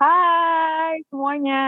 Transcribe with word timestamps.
Hai 0.00 1.04
semuanya. 1.12 1.62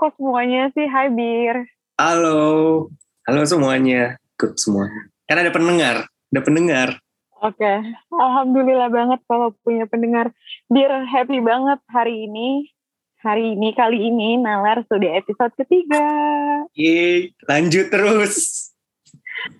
Kok 0.00 0.16
semuanya 0.16 0.72
sih? 0.72 0.88
Hai 0.88 1.12
Bir. 1.12 1.68
Halo. 2.00 2.88
Halo 3.28 3.44
semuanya. 3.44 4.16
Good 4.40 4.56
semuanya. 4.56 5.12
Kan 5.28 5.44
ada 5.44 5.52
pendengar. 5.52 6.08
Ada 6.32 6.40
pendengar. 6.40 6.88
Oke. 7.44 7.84
Alhamdulillah 8.08 8.88
banget 8.88 9.20
kalau 9.28 9.52
punya 9.60 9.84
pendengar. 9.84 10.32
Bir 10.72 10.88
happy 11.04 11.44
banget 11.44 11.84
hari 11.92 12.24
ini. 12.32 12.72
Hari 13.20 13.52
ini, 13.52 13.76
kali 13.76 14.08
ini, 14.08 14.40
Nalar 14.40 14.80
sudah 14.88 15.20
episode 15.20 15.52
ketiga. 15.60 16.00
Yeay, 16.72 17.36
lanjut 17.44 17.92
terus. 17.92 18.72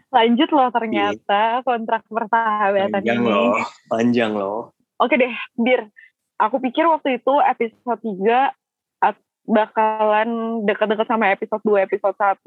Lanjut 0.08 0.48
loh 0.48 0.72
ternyata 0.72 1.60
kontrak 1.68 2.08
persahabatan 2.08 3.04
Panjang 3.04 3.20
ini. 3.20 3.28
loh. 3.28 3.60
Panjang 3.92 4.32
loh. 4.32 4.72
Oke 4.96 5.20
deh, 5.20 5.36
Bir. 5.60 5.92
Aku 6.40 6.56
pikir 6.58 6.88
waktu 6.88 7.20
itu 7.20 7.34
episode 7.44 8.00
3 8.00 8.48
at- 9.04 9.26
bakalan 9.44 10.62
deket-deket 10.64 11.06
sama 11.08 11.32
episode 11.32 11.60
2, 11.64 11.84
episode 11.84 12.16
1. 12.16 12.40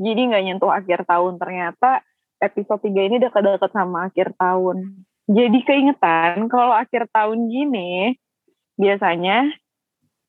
Jadi 0.00 0.20
nggak 0.32 0.42
nyentuh 0.44 0.72
akhir 0.72 1.04
tahun. 1.04 1.36
Ternyata 1.36 2.00
episode 2.40 2.80
3 2.80 3.08
ini 3.12 3.16
deket-deket 3.20 3.70
sama 3.72 4.08
akhir 4.08 4.32
tahun. 4.40 5.04
Jadi 5.26 5.58
keingetan 5.66 6.46
kalau 6.46 6.72
akhir 6.72 7.10
tahun 7.10 7.50
gini, 7.50 8.14
biasanya 8.78 9.50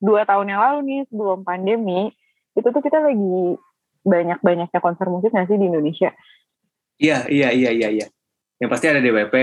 dua 0.02 0.26
tahun 0.26 0.50
yang 0.50 0.62
lalu 0.62 0.80
nih 0.90 1.02
sebelum 1.10 1.46
pandemi, 1.46 2.10
itu 2.58 2.66
tuh 2.66 2.82
kita 2.82 3.06
lagi 3.06 3.62
banyak-banyaknya 4.08 4.80
konser 4.82 5.06
musik 5.12 5.30
nggak 5.30 5.52
sih 5.52 5.60
di 5.60 5.68
Indonesia? 5.70 6.10
Iya, 6.98 7.30
iya, 7.30 7.50
iya, 7.54 7.70
iya, 7.70 7.90
iya. 7.94 8.08
Yang 8.58 8.70
pasti 8.74 8.86
ada 8.90 9.04
DWP, 9.04 9.36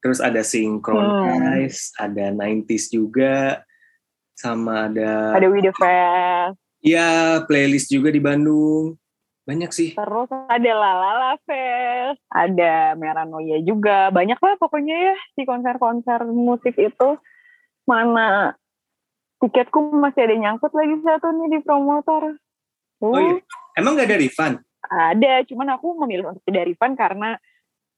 terus 0.00 0.18
ada 0.20 0.40
Synchronize, 0.40 1.92
ada 2.00 2.32
90s 2.32 2.92
juga, 2.92 3.64
sama 4.36 4.88
ada, 4.88 5.36
Ada 5.36 5.46
We 5.52 5.60
The 5.60 5.74
Fest, 5.76 6.56
ya 6.80 7.40
playlist 7.44 7.92
juga 7.92 8.08
di 8.08 8.20
Bandung. 8.20 8.96
Banyak 9.48 9.72
sih. 9.72 9.98
Terus 9.98 10.30
ada 10.30 10.70
Lalala 10.70 11.34
Fest, 11.42 12.22
ada 12.30 12.94
Meranoia 12.94 13.58
juga. 13.64 14.12
Banyak 14.14 14.38
lah 14.38 14.54
pokoknya 14.60 14.96
ya 15.10 15.16
di 15.34 15.42
konser-konser 15.42 16.22
musik 16.28 16.78
itu. 16.78 17.18
Mana 17.88 18.54
tiketku 19.42 19.90
masih 19.96 20.28
ada 20.28 20.36
nyangkut 20.38 20.70
lagi 20.70 20.94
satu 21.02 21.34
nih 21.34 21.48
di 21.56 21.58
promotor. 21.66 22.36
Oh 23.00 23.16
Uh, 23.16 23.16
iya. 23.16 23.34
Emang 23.80 23.96
gak 23.96 24.12
ada 24.12 24.20
refund? 24.20 24.54
Ada, 24.86 25.48
cuman 25.48 25.72
aku 25.72 25.96
memilih 26.04 26.36
untuk 26.36 26.44
tidak 26.44 26.68
refund 26.68 26.94
karena 27.00 27.40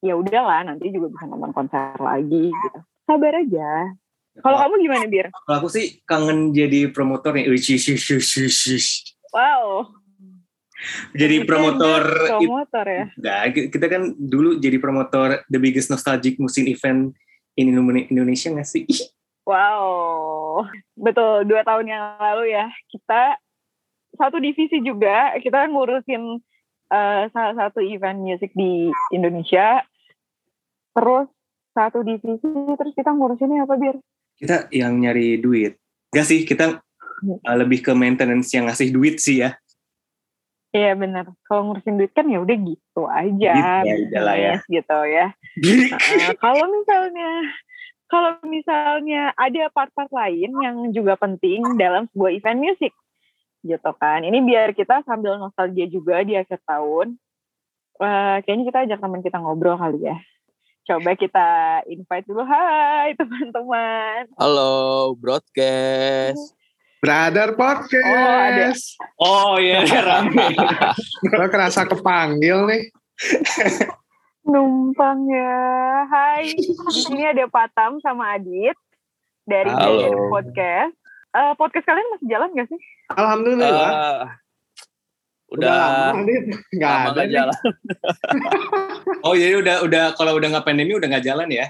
ya 0.03 0.19
udahlah 0.19 0.67
nanti 0.67 0.91
juga 0.91 1.15
bisa 1.15 1.25
nonton 1.31 1.55
konser 1.55 1.97
lagi 2.03 2.51
gitu. 2.51 2.79
Sabar 3.07 3.39
aja. 3.39 3.71
Kalau 4.41 4.57
kamu 4.65 4.75
gimana, 4.81 5.05
Bir? 5.07 5.27
Kalau 5.31 5.57
aku 5.61 5.69
sih 5.69 6.01
kangen 6.09 6.51
jadi 6.57 6.89
promotor 6.91 7.37
nih. 7.37 7.53
Wow. 9.33 9.93
Jadi 11.15 11.47
promotor 11.47 12.03
promotor 12.27 12.87
ya. 12.89 13.07
Nah, 13.21 13.47
kita 13.55 13.87
kan 13.87 14.03
dulu 14.19 14.59
jadi 14.59 14.83
promotor 14.83 15.47
the 15.47 15.61
biggest 15.61 15.93
nostalgic 15.93 16.41
musim 16.43 16.67
event 16.67 17.15
in 17.55 17.71
Indo- 17.71 18.09
Indonesia 18.11 18.51
nggak 18.51 18.67
sih? 18.69 18.83
Ih, 18.89 19.03
Wow, 19.43 20.63
betul 20.95 21.43
dua 21.51 21.67
tahun 21.67 21.91
yang 21.91 22.15
lalu 22.15 22.55
ya 22.55 22.71
kita 22.95 23.35
satu 24.15 24.39
divisi 24.39 24.79
juga 24.87 25.35
kita 25.43 25.67
ngurusin 25.67 26.39
eh, 26.95 27.23
salah 27.35 27.55
satu 27.59 27.83
event 27.83 28.23
musik 28.23 28.55
di 28.55 28.87
Indonesia. 29.11 29.83
Terus 30.93 31.27
satu 31.73 32.05
divisi 32.05 32.49
terus 32.77 32.93
kita 32.93 33.11
ngurusinnya 33.13 33.65
apa 33.65 33.75
bir? 33.81 33.97
Kita 34.37 34.69
yang 34.73 35.01
nyari 35.01 35.41
duit. 35.41 35.81
Gak 36.13 36.29
sih, 36.29 36.45
kita 36.45 36.81
uh, 37.25 37.57
lebih 37.57 37.81
ke 37.81 37.93
maintenance 37.97 38.53
yang 38.53 38.69
ngasih 38.69 38.93
duit 38.93 39.17
sih 39.21 39.41
ya. 39.45 39.57
Iya 40.73 40.97
benar. 40.97 41.33
Kalau 41.49 41.69
ngurusin 41.69 42.01
duit 42.01 42.13
kan 42.13 42.29
ya 42.29 42.41
udah 42.41 42.57
gitu 42.57 43.03
aja. 43.09 43.53
Gitu 43.85 44.17
ya, 44.17 44.35
ya. 44.37 44.55
Gitu 44.69 44.99
ya. 45.09 45.27
Nah, 46.17 46.33
kalau 46.41 46.65
misalnya 46.65 47.31
kalau 48.09 48.33
misalnya 48.45 49.37
ada 49.37 49.69
part-part 49.73 50.09
lain 50.09 50.49
yang 50.65 50.77
juga 50.97 51.17
penting 51.21 51.77
dalam 51.77 52.09
sebuah 52.13 52.33
event 52.33 52.61
musik 52.61 52.93
gitu 53.63 53.93
kan 54.01 54.25
ini 54.25 54.41
biar 54.43 54.73
kita 54.73 55.05
sambil 55.05 55.37
nostalgia 55.37 55.87
juga 55.87 56.25
di 56.25 56.35
akhir 56.41 56.61
tahun 56.65 57.21
Eh, 58.03 58.37
kayaknya 58.43 58.65
kita 58.67 58.79
ajak 58.89 58.99
teman 58.99 59.23
kita 59.23 59.39
ngobrol 59.39 59.79
kali 59.79 60.03
ya 60.03 60.19
coba 60.83 61.11
kita 61.15 61.49
invite 61.87 62.27
dulu 62.27 62.43
hai 62.43 63.15
teman-teman 63.21 64.27
Halo, 64.39 65.15
broadcast. 65.19 66.59
Brother 67.03 67.59
Podcast. 67.59 68.07
Oh, 68.07 68.31
ada. 68.31 68.71
oh 69.19 69.53
iya, 69.59 69.83
rame. 69.83 70.55
Gue 71.35 71.47
kerasa 71.51 71.83
kepanggil 71.83 72.63
nih. 72.71 72.83
numpang 74.43 75.27
ya 75.31 76.03
hai 76.11 76.51
di 76.51 76.75
sini 76.91 77.27
ada 77.27 77.47
Patam 77.51 77.99
sama 78.03 78.39
Adit 78.39 78.79
dari 79.47 79.71
Halo. 79.71 80.31
Podcast 80.31 80.95
Eh, 81.33 81.53
podcast 81.57 81.89
kalian 81.89 82.13
masih 82.13 82.29
jalan 82.29 82.49
gak 82.53 82.69
sih? 82.69 82.81
Alhamdulillah. 83.17 83.89
Ah, 83.89 84.21
udah. 85.53 85.81
Nggak 86.77 86.93
ada 86.93 87.11
nggak 87.13 87.29
jalan. 87.31 87.59
Oh 89.27 89.35
jadi 89.39 89.55
udah 89.63 89.77
udah 89.87 90.05
kalau 90.19 90.35
udah 90.35 90.49
nggak 90.51 90.67
pandemi 90.67 90.93
udah 90.99 91.07
nggak 91.07 91.27
jalan 91.27 91.47
ya? 91.51 91.67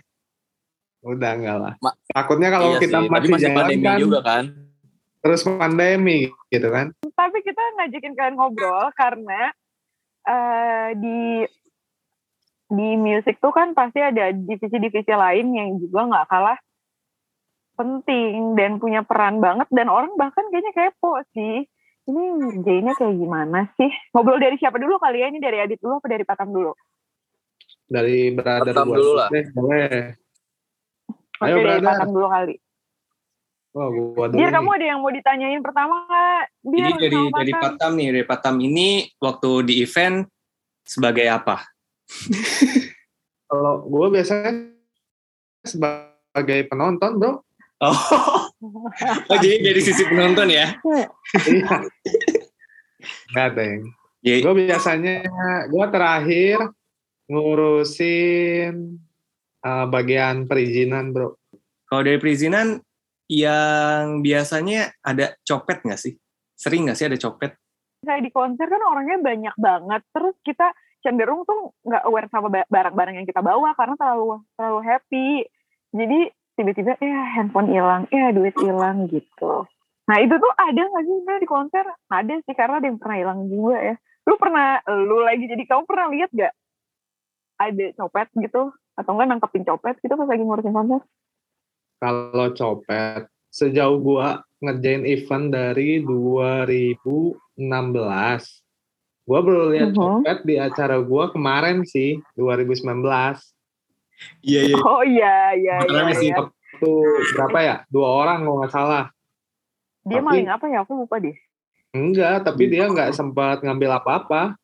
Udah 1.05 1.31
enggak 1.37 1.57
lah. 1.59 1.73
Ma- 1.83 1.97
Takutnya 2.09 2.49
kalau 2.49 2.73
Iya 2.73 2.81
kita 2.81 2.99
sih, 3.03 3.09
masih, 3.11 3.29
masih 3.29 3.43
jalan 3.45 3.57
pandemi 3.59 3.85
kan, 3.85 3.99
juga 3.99 4.21
kan. 4.23 4.45
terus 5.23 5.41
pandemi 5.47 6.19
gitu 6.51 6.67
kan. 6.67 6.91
tapi 7.15 7.39
kita 7.47 7.63
ngajakin 7.79 8.15
kalian 8.19 8.35
ngobrol 8.35 8.91
karena 8.99 9.55
eh, 10.27 10.89
di 10.99 11.47
di 12.67 12.89
musik 12.99 13.39
tuh 13.39 13.55
kan 13.55 13.71
pasti 13.71 14.03
ada 14.03 14.35
divisi-divisi 14.35 15.13
lain 15.13 15.47
yang 15.55 15.69
juga 15.79 16.11
nggak 16.11 16.27
kalah 16.27 16.59
penting 17.79 18.59
dan 18.59 18.83
punya 18.83 19.07
peran 19.07 19.39
banget 19.39 19.71
dan 19.71 19.87
orang 19.87 20.11
bahkan 20.19 20.43
kayaknya 20.51 20.73
kepo 20.75 21.23
sih 21.33 21.71
ini 22.03 22.23
ngerjainnya 22.39 22.95
kayak 22.99 23.15
gimana 23.15 23.71
sih 23.79 23.91
ngobrol 24.11 24.43
dari 24.43 24.57
siapa 24.59 24.77
dulu 24.79 24.99
kali 24.99 25.23
ya 25.23 25.31
ini 25.31 25.39
dari 25.39 25.59
Adit 25.63 25.79
dulu 25.79 26.03
apa 26.03 26.09
dari 26.11 26.25
Patam 26.27 26.51
dulu 26.51 26.73
Dari 27.93 28.33
brother 28.33 28.73
gua 28.73 28.97
dulu 28.97 29.13
lah. 29.21 29.29
deh, 29.29 29.47
boleh. 29.53 30.17
oke 31.37 31.45
Ayo, 31.45 31.57
dari 31.61 31.67
brother. 31.77 31.89
Patam 31.93 32.11
dulu 32.11 32.27
kali 32.29 32.57
Oh, 33.73 33.89
gua 33.89 34.29
nih. 34.29 34.53
kamu 34.53 34.69
ada 34.77 34.87
yang 34.93 35.01
mau 35.01 35.09
ditanyain 35.09 35.63
pertama 35.65 36.05
nggak 36.05 36.43
Biar 36.61 36.89
Jadi 36.93 37.01
dari 37.09 37.17
sama 37.17 37.39
dari 37.41 37.53
Patam. 37.57 37.65
Patam 37.73 37.91
nih, 37.97 38.07
dari 38.13 38.25
Patam 38.29 38.55
ini 38.61 38.89
waktu 39.17 39.51
di 39.65 39.75
event 39.81 40.17
sebagai 40.85 41.27
apa? 41.33 41.57
Kalau 43.49 43.85
gue 43.89 44.07
biasanya 44.13 44.53
sebagai 45.65 46.59
penonton, 46.69 47.17
bro. 47.17 47.33
Oh, 47.81 48.52
oh 48.63 49.39
jadi 49.43 49.59
dari 49.59 49.81
sisi 49.83 50.03
penonton 50.07 50.49
ya? 50.49 50.79
Iya. 50.81 51.07
Nggak, 53.35 53.49
Deng. 53.59 53.81
Jadi, 54.23 54.39
Gue 54.47 54.55
biasanya, 54.63 55.15
gue 55.67 55.87
terakhir 55.91 56.57
ngurusin 57.27 59.03
uh, 59.67 59.87
bagian 59.91 60.47
perizinan, 60.47 61.11
bro. 61.11 61.35
kalau 61.91 62.07
dari 62.07 62.17
perizinan 62.23 62.79
yang 63.27 64.21
biasanya 64.23 64.95
ada 65.03 65.35
copet 65.43 65.83
nggak 65.83 66.01
sih? 66.01 66.15
Sering 66.55 66.87
nggak 66.87 66.97
sih 66.99 67.07
ada 67.11 67.19
copet? 67.19 67.57
Kayak 68.03 68.23
di 68.27 68.31
konser 68.35 68.67
kan 68.67 68.83
orangnya 68.83 69.19
banyak 69.23 69.55
banget 69.59 70.03
terus 70.11 70.35
kita 70.43 70.75
cenderung 71.03 71.43
tuh 71.43 71.75
nggak 71.83 72.03
aware 72.07 72.29
sama 72.31 72.49
ba- 72.51 72.69
barang-barang 72.71 73.23
yang 73.23 73.27
kita 73.27 73.43
bawa 73.43 73.75
karena 73.75 73.95
terlalu 73.99 74.39
terlalu 74.55 74.81
happy 74.87 75.27
jadi 75.91 76.21
tiba-tiba 76.57 76.97
ya 77.01 77.21
handphone 77.39 77.73
hilang 77.73 78.05
ya 78.13 78.33
duit 78.35 78.55
hilang 78.61 79.09
gitu 79.09 79.65
nah 80.09 80.19
itu 80.19 80.35
tuh 80.35 80.53
ada 80.59 80.83
nggak 80.83 81.05
sih 81.07 81.15
sebenarnya 81.23 81.43
di 81.43 81.51
konser 81.51 81.85
ada 82.11 82.35
sih 82.43 82.55
karena 82.59 82.75
ada 82.83 82.87
yang 82.91 82.99
pernah 82.99 83.17
hilang 83.17 83.41
juga 83.49 83.79
ya 83.79 83.95
lu 84.23 84.35
pernah 84.39 84.79
lu 84.87 85.19
lagi 85.23 85.45
jadi 85.51 85.65
kamu 85.67 85.83
pernah 85.87 86.07
lihat 86.11 86.31
gak 86.31 86.55
ada 87.59 87.87
copet 87.99 88.29
gitu 88.39 88.71
atau 88.99 89.11
enggak 89.17 89.29
nangkepin 89.31 89.65
copet 89.67 89.95
gitu 90.03 90.15
pas 90.15 90.29
lagi 90.29 90.43
ngurusin 90.43 90.75
konser 90.75 91.03
Kalau 92.03 92.51
copet, 92.51 93.31
sejauh 93.55 94.03
gua 94.03 94.43
ngerjain 94.59 95.07
event 95.07 95.55
dari 95.55 96.03
2016. 96.03 97.39
Gua 99.23 99.39
baru 99.39 99.71
lihat 99.71 99.95
Mhm. 99.95 100.03
copet 100.03 100.39
di 100.43 100.59
acara 100.59 100.99
gua 100.99 101.31
kemarin 101.31 101.87
sih, 101.87 102.19
2019. 102.35 103.39
Iya, 104.41 104.61
iya. 104.69 104.77
oh 104.77 105.03
iya 105.03 105.35
iya 105.55 105.75
iya, 105.81 106.01
Rame 106.03 106.13
sih. 106.15 106.29
iya. 106.29 106.39
Waktu 106.39 106.91
berapa 107.33 107.59
ya? 107.61 107.75
Dua 107.87 108.09
orang 108.17 108.43
kalau 108.43 108.57
nggak 108.59 108.73
salah. 108.73 109.05
dia 110.03 110.19
Tapi- 110.19 110.27
maling 110.27 110.49
apa 110.49 110.65
ya 110.67 110.83
aku 110.83 110.99
lupa 110.99 111.17
deh 111.17 111.37
Enggak, 111.93 112.43
tapi 112.43 112.67
dia 112.67 112.89
nggak 112.89 113.13
sempat 113.13 113.61
ngambil 113.61 113.95
apa-apa. 113.95 114.57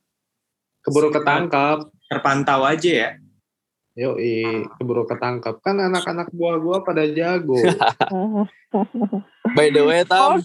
Keburu 0.81 1.13
ketangkap. 1.13 1.85
Terpantau 2.09 2.65
aja 2.65 2.89
ya? 2.89 3.11
Yoi, 3.95 4.65
keburu 4.75 5.05
ketangkep. 5.05 5.61
Kan 5.61 5.77
anak-anak 5.79 6.33
buah 6.33 6.57
gua 6.57 6.77
pada 6.81 7.05
jago. 7.05 7.53
By 9.57 9.69
the 9.69 9.83
way, 9.83 10.03
Tam, 10.05 10.39
Oh. 10.39 10.43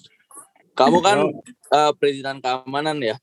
kamu 0.75 0.97
kan 0.99 1.17
Yo, 1.21 1.39
eh, 1.69 1.91
perizinan 1.95 2.37
keamanan 2.37 2.97
ya. 2.99 3.15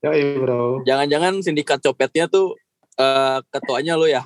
Yoi 0.00 0.38
bro. 0.38 0.80
Jangan-jangan 0.82 1.40
sindikat 1.40 1.80
copetnya 1.80 2.24
tuh 2.26 2.56
eh, 2.94 3.38
ketuanya 3.50 3.94
lu 3.94 4.06
ya? 4.06 4.22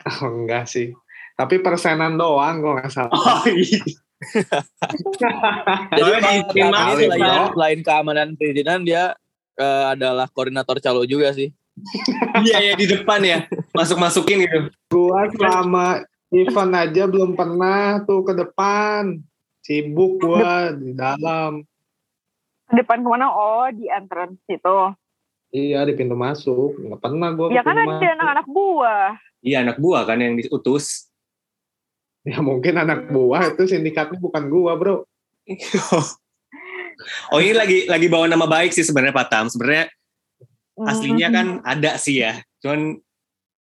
Oh, 0.20 0.32
enggak 0.44 0.64
sih. 0.68 0.96
Tapi 1.36 1.60
persenan 1.64 2.20
doang 2.20 2.60
kok 2.60 2.72
nggak 2.80 2.92
salah. 2.92 3.12
Oh 3.12 3.44
iya. 3.48 3.80
Jadi 5.96 6.10
di- 6.52 6.60
selain, 6.60 7.08
bro. 7.16 7.56
selain 7.56 7.80
keamanan 7.80 8.28
perizinan 8.36 8.84
dia 8.84 9.16
eh, 9.56 9.84
adalah 9.96 10.28
koordinator 10.28 10.76
calo 10.80 11.08
juga 11.08 11.32
sih. 11.32 11.48
Iya 12.44 12.58
ya 12.60 12.74
di 12.76 12.86
depan 12.88 13.24
ya. 13.24 13.48
Masuk-masukin 13.72 14.44
gitu. 14.44 14.58
Gua 14.92 15.24
selama 15.32 16.04
event 16.28 16.72
aja 16.76 17.08
belum 17.08 17.32
pernah 17.32 18.04
tuh 18.04 18.20
ke 18.20 18.36
depan. 18.36 19.16
Sibuk 19.64 20.20
gua 20.20 20.76
di 20.76 20.92
dalam. 20.92 21.64
Depan 22.68 23.00
ke 23.00 23.08
mana? 23.08 23.32
Oh, 23.32 23.64
di 23.72 23.88
entrance 23.88 24.44
itu. 24.46 24.78
Iya 25.50 25.82
di 25.82 25.94
pintu 25.98 26.14
masuk. 26.14 26.78
Nggak 26.78 27.00
pernah 27.02 27.28
gua 27.34 27.46
ke 27.50 27.58
Ya 27.58 27.62
kan 27.66 27.74
ada 27.74 27.86
masuk. 27.90 28.06
anak-anak 28.06 28.46
buah. 28.46 29.08
Iya 29.42 29.56
anak 29.66 29.76
buah 29.82 30.02
kan 30.06 30.18
yang 30.22 30.34
diutus. 30.38 31.10
Ya 32.22 32.38
mungkin 32.38 32.76
anak 32.76 33.08
buah 33.10 33.54
itu 33.56 33.64
sindikatnya 33.66 34.20
bukan 34.20 34.46
gua 34.50 34.78
bro. 34.78 34.96
Oh 37.32 37.40
ini 37.40 37.56
lagi 37.56 37.88
lagi 37.88 38.12
bawa 38.12 38.28
nama 38.28 38.44
baik 38.44 38.76
sih 38.76 38.84
sebenarnya 38.84 39.16
Pak 39.16 39.28
Tam. 39.32 39.48
Sebenarnya 39.48 39.88
aslinya 40.84 41.28
kan 41.32 41.46
ada 41.64 41.96
sih 41.96 42.20
ya. 42.20 42.44
Cuman 42.60 43.00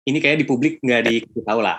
ini 0.02 0.18
kayak 0.18 0.42
di 0.42 0.46
publik 0.50 0.82
nggak 0.82 1.06
diketahui 1.06 1.62
lah. 1.62 1.78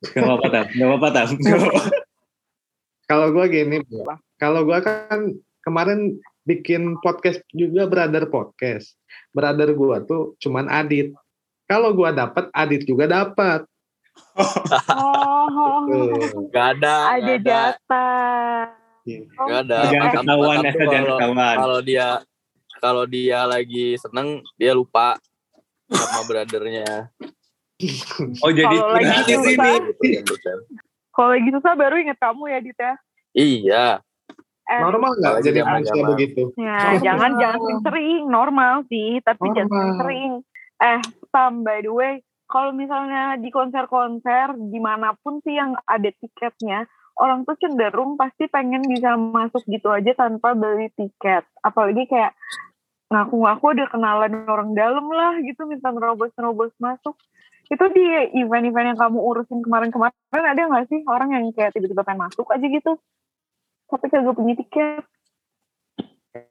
Gak 0.00 0.24
apa-apa 0.24 0.48
Tam. 0.48 0.64
Gak 0.72 0.88
apa-apa 0.88 1.08
Tam. 1.12 1.28
Kalau 3.12 3.36
gua 3.36 3.44
gini, 3.52 3.84
bro. 3.84 4.16
kalau 4.40 4.64
gua 4.64 4.80
kan 4.80 5.36
kemarin 5.60 6.16
bikin 6.48 6.96
podcast 7.04 7.44
juga 7.52 7.84
brother 7.84 8.32
podcast. 8.32 8.96
Brother 9.34 9.74
gua 9.74 9.98
tuh 10.00 10.38
cuman 10.38 10.70
Adit. 10.70 11.10
Kalau 11.66 11.90
gua 11.90 12.14
dapat, 12.14 12.46
Adit 12.54 12.86
juga 12.86 13.10
dapat. 13.10 13.66
Oh. 14.94 15.82
Gak 16.54 16.78
ada, 16.78 16.96
data. 17.42 18.06
Oh, 19.36 19.46
gak 19.50 19.58
ada. 19.68 19.78
Jangan 19.90 20.08
Tam- 20.08 20.24
ketahuan 20.24 20.56
jangan 20.62 20.74
kalau- 20.78 21.18
ketahuan. 21.18 21.56
Kalau 21.58 21.78
dia 21.82 22.06
kalau 22.78 23.04
dia 23.08 23.38
lagi 23.44 23.96
seneng 23.96 24.28
dia 24.54 24.72
lupa 24.72 25.16
sama 25.90 26.22
brothernya. 26.24 27.10
Oh 28.40 28.52
jadi 28.54 28.76
Kalau 28.76 28.94
lagi 28.94 29.34
susah. 29.34 29.76
Kalau 31.14 31.30
lagi 31.34 31.50
susah 31.50 31.72
baru 31.74 31.94
inget 32.00 32.18
kamu 32.18 32.42
ya, 32.48 32.58
Dit 32.62 32.78
ya. 32.78 32.92
Iya. 33.34 33.86
Eh, 34.64 34.80
Normal 34.80 35.12
nggak 35.20 35.44
jadi 35.44 35.60
manusia 35.60 36.02
begitu? 36.08 36.42
Ya, 36.56 36.76
Normal. 36.96 37.04
jangan 37.04 37.30
jangan 37.36 37.58
sering-sering 37.60 38.22
normal 38.32 38.74
sih, 38.88 39.10
tapi 39.20 39.46
jangan 39.52 39.68
Normal. 39.68 39.98
sering. 40.00 40.30
Eh, 40.80 41.00
Sam, 41.28 41.52
by 41.60 41.84
the 41.84 41.92
way, 41.92 42.12
kalau 42.48 42.72
misalnya 42.72 43.36
di 43.36 43.52
konser-konser 43.52 44.56
di 44.56 44.80
mana 44.80 45.12
pun 45.20 45.40
sih 45.44 45.56
yang 45.56 45.76
ada 45.84 46.08
tiketnya, 46.16 46.88
orang 47.20 47.44
tuh 47.44 47.60
cenderung 47.60 48.16
pasti 48.16 48.48
pengen 48.48 48.84
bisa 48.88 49.14
masuk 49.20 49.62
gitu 49.68 49.92
aja 49.92 50.16
tanpa 50.16 50.56
beli 50.56 50.88
tiket. 50.96 51.44
Apalagi 51.60 52.08
kayak 52.08 52.32
ngaku-ngaku 53.12 53.64
ada 53.76 53.84
kenalan 53.92 54.32
orang 54.48 54.70
dalam 54.72 55.06
lah 55.12 55.38
gitu, 55.44 55.68
minta 55.68 55.92
nerobos-nerobos 55.92 56.72
masuk. 56.80 57.14
Itu 57.68 57.84
di 57.92 58.04
event-event 58.44 58.96
yang 58.96 58.98
kamu 59.00 59.18
urusin 59.20 59.64
kemarin-kemarin 59.64 60.44
ada 60.44 60.62
nggak 60.68 60.84
sih 60.88 61.00
orang 61.08 61.32
yang 61.32 61.44
kayak 61.52 61.72
tiba-tiba 61.72 62.04
pengen 62.04 62.28
masuk 62.28 62.48
aja 62.52 62.64
gitu? 62.64 62.96
Tapi 63.90 64.06
kagak 64.08 64.34
punya 64.36 64.54
tiket. 64.58 65.04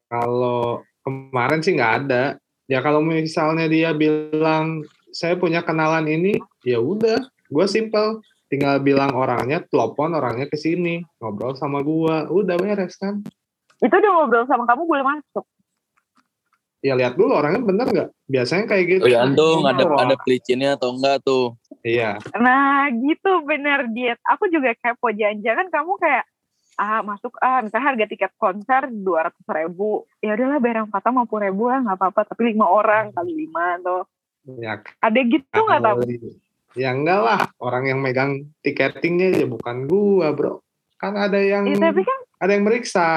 Kalau 0.07 0.85
kemarin 1.03 1.59
sih 1.59 1.75
nggak 1.75 1.93
ada. 2.05 2.37
Ya 2.71 2.79
kalau 2.79 3.03
misalnya 3.03 3.67
dia 3.67 3.91
bilang 3.91 4.87
saya 5.11 5.35
punya 5.35 5.61
kenalan 5.61 6.07
ini, 6.07 6.39
ya 6.63 6.79
udah, 6.79 7.21
gue 7.51 7.65
simple. 7.67 8.23
Tinggal 8.47 8.85
bilang 8.85 9.17
orangnya, 9.17 9.65
telepon 9.65 10.13
orangnya 10.13 10.45
ke 10.45 10.53
sini, 10.53 11.01
ngobrol 11.17 11.57
sama 11.57 11.81
gua, 11.81 12.29
udah 12.29 12.53
beres 12.53 13.01
kan? 13.01 13.25
Itu 13.81 13.89
udah 13.89 14.11
ngobrol 14.13 14.45
sama 14.45 14.69
kamu 14.69 14.85
boleh 14.85 15.01
masuk. 15.01 15.45
Ya 16.83 16.93
lihat 16.93 17.17
dulu 17.17 17.33
orangnya 17.33 17.65
bener 17.65 17.87
nggak? 17.89 18.09
Biasanya 18.29 18.69
kayak 18.69 18.85
gitu. 18.91 19.03
Tergantung 19.09 19.65
ada 19.65 19.83
Wah, 19.89 20.05
ada 20.05 20.15
pelicinnya 20.21 20.75
atau 20.77 20.93
enggak 20.93 21.23
tuh. 21.25 21.57
Iya. 21.81 22.21
Nah 22.37 22.91
gitu 22.93 23.41
bener 23.47 23.89
diet. 23.89 24.19
Aku 24.27 24.45
juga 24.51 24.75
kepo 24.77 25.09
jangan-jangan 25.09 25.71
kamu 25.73 25.91
kayak 25.97 26.23
ah 26.79 27.01
masuk 27.05 27.37
ah 27.41 27.61
misalnya 27.61 27.93
harga 27.93 28.05
tiket 28.09 28.31
konser 28.37 28.89
dua 28.89 29.29
ratus 29.29 29.45
ribu 29.49 30.09
ya 30.23 30.33
udahlah 30.33 30.87
kata 30.89 31.09
mau 31.13 31.25
ribu 31.25 31.69
lah 31.69 31.79
nggak 31.85 31.97
apa-apa 31.99 32.21
tapi 32.33 32.53
lima 32.53 32.65
orang 32.65 33.13
kali 33.13 33.33
lima 33.33 33.77
tuh 33.83 34.03
Ya, 34.43 34.75
ada 34.99 35.19
gitu 35.23 35.55
nggak 35.55 35.81
tahu 35.87 36.03
ya 36.75 36.91
enggak 36.91 37.19
lah, 37.23 37.39
orang 37.63 37.87
yang 37.87 37.99
megang 38.03 38.51
tiketingnya 38.59 39.39
ya 39.39 39.47
bukan 39.47 39.87
gua 39.87 40.35
bro. 40.35 40.59
Kan 40.99 41.15
ada 41.15 41.39
yang 41.39 41.63
ya 41.63 41.79
tapi 41.79 42.03
kan 42.03 42.19
ada 42.43 42.51
yang 42.51 42.65
meriksa. 42.67 43.07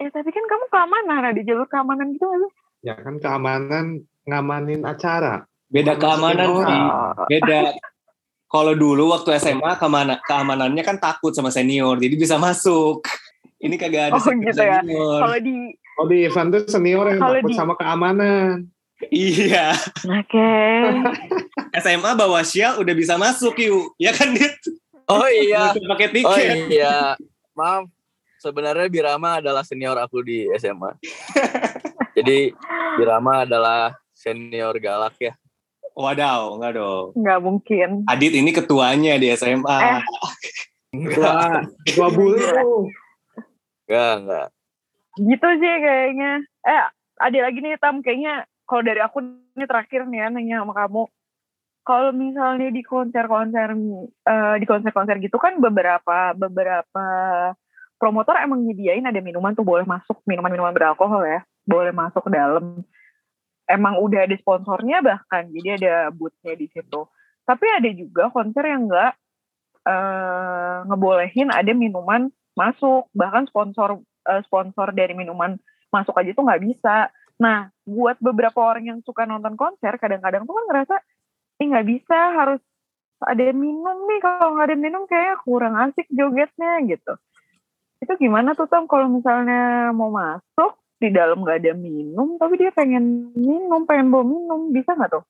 ya 0.00 0.08
tapi 0.08 0.30
kan 0.34 0.44
kamu 0.48 0.64
keamanan 0.72 1.20
ada 1.20 1.36
di 1.36 1.44
jalur 1.46 1.68
keamanan 1.68 2.16
gitu 2.16 2.24
nggak 2.26 2.40
sih 2.48 2.52
Ya 2.82 2.94
kan 2.98 3.20
keamanan 3.20 4.02
ngamanin 4.26 4.82
acara. 4.82 5.46
Beda 5.70 5.94
keamanan 6.00 6.48
sih. 6.64 6.80
Beda. 7.28 7.60
Kalau 8.52 8.76
dulu 8.76 9.08
waktu 9.10 9.32
SMA 9.38 9.72
keamana, 9.74 10.20
keamanannya 10.20 10.82
kan 10.82 11.00
takut 11.00 11.32
sama 11.32 11.48
senior, 11.48 11.96
jadi 11.96 12.12
bisa 12.12 12.36
masuk. 12.36 13.00
Ini 13.64 13.74
kagak 13.74 14.10
ada 14.10 14.14
Oh, 14.14 14.20
senior. 14.20 14.50
gitu 14.50 14.60
ya. 14.60 14.78
senior. 14.78 15.18
kalau 15.20 15.38
di 15.38 15.54
Oh 15.92 16.04
di 16.04 16.18
event 16.22 16.48
tuh 16.50 16.62
senior 16.66 17.04
yang 17.06 17.16
Kalau 17.16 17.36
takut 17.36 17.48
di- 17.48 17.56
sama 17.56 17.74
keamanan. 17.74 18.68
Iya. 19.04 19.74
oke 20.00 20.50
SMA 21.82 22.10
bawa 22.12 22.40
sial 22.42 22.76
udah 22.76 22.92
bisa 22.92 23.16
masuk 23.16 23.56
yuk. 23.56 23.96
Ya 23.96 24.10
kan 24.10 24.30
Dit? 24.30 24.52
Oh 25.06 25.26
iya. 25.26 25.72
Pakai 25.74 26.06
Oh 26.06 26.12
tiket. 26.12 26.56
iya. 26.70 27.16
Maaf. 27.52 27.88
Sebenarnya 28.36 28.86
Birama 28.86 29.38
adalah 29.38 29.62
senior 29.62 29.94
aku 29.96 30.20
di 30.20 30.50
SMA. 30.54 30.98
Jadi 32.16 32.50
Birama 32.94 33.42
adalah 33.42 33.94
senior 34.12 34.74
galak 34.76 35.14
ya. 35.18 35.32
Wadaw, 35.92 36.56
enggak 36.56 36.72
dong. 36.80 37.06
nggak 37.16 37.40
mungkin 37.44 37.88
Adit 38.08 38.32
ini 38.32 38.50
ketuanya 38.52 39.20
di 39.20 39.28
SMA. 39.36 39.76
Eh. 39.80 40.02
Ketua, 40.92 41.64
ketua 41.88 42.08
bulu. 42.12 42.36
Enggak, 43.88 44.12
enggak. 44.24 44.48
gitu 45.20 45.48
sih 45.60 45.74
kayaknya 45.84 46.40
eh 46.64 46.82
ada 47.20 47.38
lagi 47.44 47.60
nih 47.60 47.76
tam 47.76 48.00
kayaknya 48.00 48.48
kalau 48.64 48.80
dari 48.80 49.04
aku 49.04 49.20
ini 49.52 49.64
terakhir 49.68 50.08
nih 50.08 50.24
ya 50.24 50.26
nanya 50.32 50.56
sama 50.64 50.72
kamu 50.72 51.02
kalau 51.84 52.10
misalnya 52.14 52.72
di 52.72 52.80
konser-konser 52.80 53.76
eh, 54.24 54.54
di 54.56 54.66
konser-konser 54.66 55.20
gitu 55.20 55.36
kan 55.36 55.60
beberapa 55.60 56.32
beberapa 56.32 57.06
promotor 58.00 58.40
emang 58.40 58.64
nyediain 58.64 59.04
ada 59.04 59.20
minuman 59.20 59.52
tuh 59.52 59.66
boleh 59.66 59.84
masuk 59.84 60.24
minuman-minuman 60.24 60.72
beralkohol 60.72 61.22
ya 61.28 61.44
boleh 61.68 61.92
masuk 61.92 62.24
ke 62.26 62.30
dalam 62.32 62.80
emang 63.68 63.98
udah 64.02 64.26
ada 64.26 64.36
sponsornya 64.38 65.04
bahkan 65.04 65.48
jadi 65.50 65.78
ada 65.78 65.94
boothnya 66.10 66.54
di 66.58 66.66
situ. 66.70 67.06
Tapi 67.42 67.66
ada 67.66 67.90
juga 67.90 68.30
konser 68.30 68.64
yang 68.66 68.86
enggak 68.86 69.12
eh, 69.86 70.78
ngebolehin 70.86 71.50
ada 71.50 71.72
minuman 71.74 72.30
masuk. 72.54 73.10
Bahkan 73.14 73.50
sponsor 73.50 74.02
eh, 74.28 74.42
sponsor 74.46 74.94
dari 74.94 75.14
minuman 75.14 75.58
masuk 75.92 76.14
aja 76.18 76.30
tuh 76.34 76.44
nggak 76.46 76.62
bisa. 76.62 77.10
Nah 77.38 77.70
buat 77.82 78.18
beberapa 78.22 78.62
orang 78.62 78.88
yang 78.88 78.98
suka 79.02 79.26
nonton 79.26 79.58
konser 79.58 79.98
kadang-kadang 79.98 80.46
tuh 80.46 80.54
kan 80.54 80.64
ngerasa 80.70 80.96
ini 81.58 81.64
nggak 81.74 81.88
bisa 81.88 82.18
harus 82.38 82.62
ada 83.22 83.54
minum 83.54 84.06
nih. 84.10 84.20
Kalau 84.22 84.58
nggak 84.58 84.66
ada 84.70 84.78
minum 84.78 85.02
kayak 85.06 85.42
kurang 85.46 85.74
asik 85.78 86.06
jogetnya 86.10 86.82
gitu. 86.86 87.14
Itu 88.02 88.18
gimana 88.18 88.58
tuh 88.58 88.66
Tom 88.66 88.90
kalau 88.90 89.06
misalnya 89.06 89.94
mau 89.94 90.10
masuk 90.10 90.81
di 91.02 91.10
dalam 91.10 91.42
nggak 91.42 91.58
ada 91.58 91.74
minum 91.74 92.38
tapi 92.38 92.54
dia 92.54 92.70
pengen 92.70 93.34
minum 93.34 93.82
pengen 93.82 94.14
bawa 94.14 94.22
minum 94.22 94.70
bisa 94.70 94.94
nggak 94.94 95.18
tuh? 95.18 95.24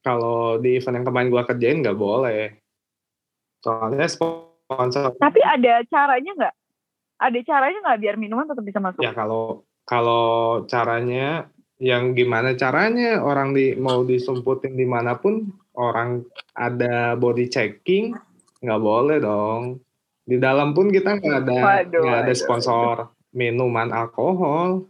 Kalau 0.00 0.56
di 0.56 0.80
event 0.80 1.00
yang 1.00 1.06
kemarin 1.08 1.28
gua 1.28 1.44
kerjain 1.44 1.84
nggak 1.84 2.00
boleh. 2.00 2.56
Soalnya 3.60 4.08
sponsor. 4.08 5.12
Tapi 5.20 5.40
ada 5.44 5.84
caranya 5.84 6.32
nggak? 6.32 6.54
Ada 7.20 7.38
caranya 7.44 7.78
nggak 7.84 8.00
biar 8.00 8.16
minuman 8.16 8.48
tetap 8.48 8.64
bisa 8.64 8.80
masuk? 8.80 9.04
Ya 9.04 9.12
kalau 9.12 9.68
kalau 9.84 10.64
caranya 10.64 11.52
yang 11.76 12.16
gimana 12.16 12.56
caranya 12.56 13.20
orang 13.20 13.52
di 13.52 13.76
mau 13.76 14.00
disumputin 14.08 14.72
di 14.72 14.88
mana 14.88 15.20
pun 15.20 15.52
orang 15.76 16.24
ada 16.56 17.12
body 17.20 17.52
checking 17.52 18.16
nggak 18.64 18.80
boleh 18.80 19.20
dong. 19.20 19.84
Di 20.24 20.40
dalam 20.40 20.72
pun 20.72 20.88
kita 20.88 21.20
nggak 21.20 21.40
ada 21.44 21.52
Waduh, 21.52 22.00
nggak 22.00 22.20
ada 22.24 22.32
waduh, 22.32 22.36
sponsor 22.40 22.94
minuman 23.34 23.90
alkohol 23.90 24.88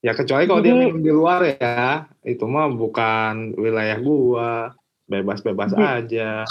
ya 0.00 0.12
kecuali 0.16 0.48
kalau 0.48 0.60
dia 0.64 0.74
minum 0.76 1.00
di 1.00 1.12
luar 1.12 1.40
ya 1.44 2.08
itu 2.24 2.44
mah 2.48 2.72
bukan 2.72 3.52
wilayah 3.56 3.98
gua 4.00 4.72
bebas-bebas 5.10 5.74
aja. 5.74 6.46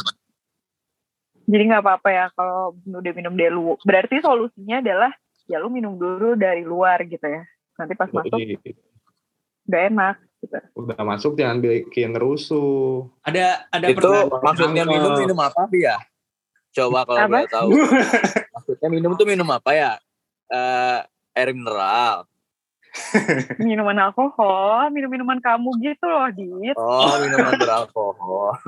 Jadi 1.50 1.64
nggak 1.66 1.82
apa-apa 1.82 2.10
ya 2.14 2.26
kalau 2.38 2.78
udah 2.86 3.14
minum 3.18 3.34
dari 3.34 3.50
luar. 3.50 3.82
Berarti 3.82 4.22
solusinya 4.22 4.86
adalah 4.86 5.12
ya 5.50 5.58
lu 5.58 5.74
minum 5.74 5.98
dulu 5.98 6.38
dari 6.38 6.62
luar 6.62 7.02
gitu 7.10 7.26
ya. 7.26 7.42
Nanti 7.80 7.98
pas 7.98 8.12
masuk 8.14 8.38
Jadi, 8.38 8.60
udah 9.66 9.82
enak 9.90 10.16
gitu. 10.46 10.58
udah 10.78 11.02
masuk 11.02 11.32
jangan 11.40 11.58
bikin 11.64 12.14
rusuh. 12.14 13.10
Ada 13.26 13.66
ada 13.74 13.86
Itu 13.90 13.98
pertanyaan. 13.98 14.46
maksudnya 14.46 14.84
Angkel. 14.86 14.94
minum 14.94 15.12
minum 15.18 15.40
apa 15.42 15.62
Bi, 15.66 15.80
ya? 15.90 15.98
Coba 16.70 17.02
kalau 17.10 17.18
boleh 17.26 17.50
tahu. 17.50 17.70
Maksudnya 18.54 18.88
minum 18.94 19.12
tuh 19.18 19.26
minum 19.26 19.50
apa 19.50 19.74
ya? 19.74 19.92
Eh 20.54 21.00
air 21.34 21.50
mineral. 21.50 22.29
Minuman 23.68 23.98
alkohol, 24.00 24.90
minum-minuman 24.94 25.40
kamu 25.42 25.70
gitu 25.82 26.06
loh, 26.06 26.28
Dit. 26.32 26.76
Oh, 26.78 27.16
minuman 27.22 27.54
beralkohol. 27.58 28.54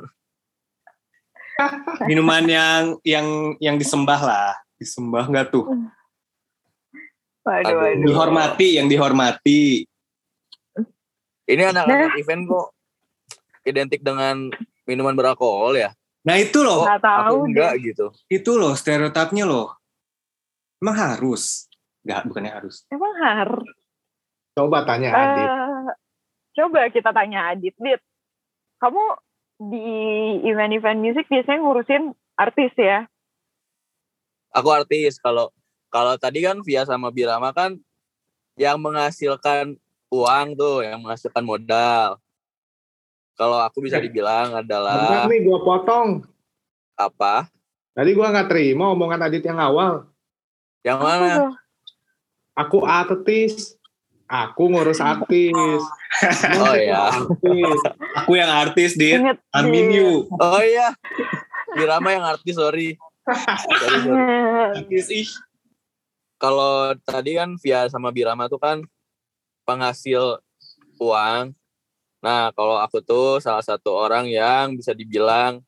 minuman 2.10 2.44
yang 2.48 2.84
yang 3.06 3.28
yang 3.62 3.76
disembah 3.78 4.22
lah. 4.22 4.52
Disembah 4.82 5.30
nggak 5.30 5.54
tuh? 5.54 5.66
Waduh, 7.46 7.70
Aduh. 7.70 7.78
waduh. 7.78 8.06
Dihormati, 8.06 8.68
yang 8.82 8.88
dihormati. 8.90 9.86
Ini 11.46 11.74
anak-anak 11.74 12.16
event 12.18 12.44
kok 12.48 12.68
identik 13.68 14.02
dengan 14.02 14.50
minuman 14.88 15.14
beralkohol 15.14 15.76
ya? 15.76 15.92
Nah 16.22 16.38
itu 16.38 16.62
loh, 16.62 16.86
Nggak 16.86 17.02
tahu 17.02 17.18
Aku 17.18 17.36
deh. 17.36 17.46
enggak 17.50 17.74
gitu. 17.82 18.06
itu 18.30 18.52
loh 18.56 18.74
stereotipnya 18.78 19.46
loh. 19.50 19.74
Emang 20.78 20.98
harus? 20.98 21.66
Enggak, 22.06 22.22
bukannya 22.30 22.52
harus. 22.54 22.76
Emang 22.90 23.14
harus. 23.22 23.70
Coba 24.52 24.84
tanya 24.84 25.10
Adit. 25.16 25.48
Eh, 25.48 25.92
coba 26.60 26.80
kita 26.92 27.10
tanya 27.16 27.56
Adit, 27.56 27.76
Dit. 27.80 28.02
Kamu 28.84 29.04
di 29.72 29.86
event-event 30.50 31.00
musik 31.00 31.30
biasanya 31.30 31.62
ngurusin 31.62 32.04
artis 32.36 32.74
ya? 32.76 33.06
Aku 34.52 34.68
artis 34.74 35.22
kalau 35.22 35.54
kalau 35.88 36.18
tadi 36.20 36.44
kan 36.44 36.60
Via 36.66 36.84
sama 36.84 37.14
Birama 37.14 37.56
kan 37.56 37.80
yang 38.60 38.82
menghasilkan 38.82 39.80
uang 40.12 40.48
tuh, 40.60 40.84
yang 40.84 41.00
menghasilkan 41.00 41.46
modal. 41.46 42.20
Kalau 43.40 43.64
aku 43.64 43.80
bisa 43.80 43.98
dibilang 43.98 44.52
Bentar 44.52 44.64
adalah 44.68 45.26
nih 45.32 45.40
gue 45.48 45.60
potong. 45.64 46.28
apa? 47.00 47.48
Tadi 47.96 48.10
gue 48.12 48.28
nggak 48.28 48.50
terima 48.52 48.92
omongan 48.92 49.24
Adit 49.24 49.46
yang 49.48 49.58
awal. 49.58 50.06
Yang 50.84 51.00
mana? 51.00 51.32
Aku 52.58 52.84
artis. 52.84 53.80
Aku 54.32 54.72
ngurus 54.72 55.04
artis. 55.04 55.52
Oh 56.62 56.76
iya. 56.76 57.08
Artis. 57.08 57.80
Aku 58.24 58.36
yang 58.36 58.52
artis, 58.52 58.94
Dit. 59.00 59.18
Ingat 59.18 59.42
Amin 59.56 59.90
you. 59.90 60.28
Oh 60.38 60.62
iya. 60.62 60.94
Birama 61.74 62.14
yang 62.14 62.24
artis, 62.28 62.60
sorry. 62.60 63.00
Sorry, 63.26 63.98
sorry. 64.06 64.24
Artis, 64.78 65.08
ih. 65.10 65.30
Kalau 66.38 66.94
tadi 67.02 67.40
kan 67.40 67.56
Via 67.58 67.88
sama 67.88 68.12
Birama 68.12 68.52
tuh 68.52 68.60
kan 68.60 68.84
penghasil 69.66 70.44
uang. 71.00 71.56
Nah, 72.22 72.54
kalau 72.54 72.78
aku 72.78 73.02
tuh 73.02 73.40
salah 73.42 73.64
satu 73.64 73.96
orang 73.96 74.30
yang 74.30 74.78
bisa 74.78 74.94
dibilang 74.94 75.64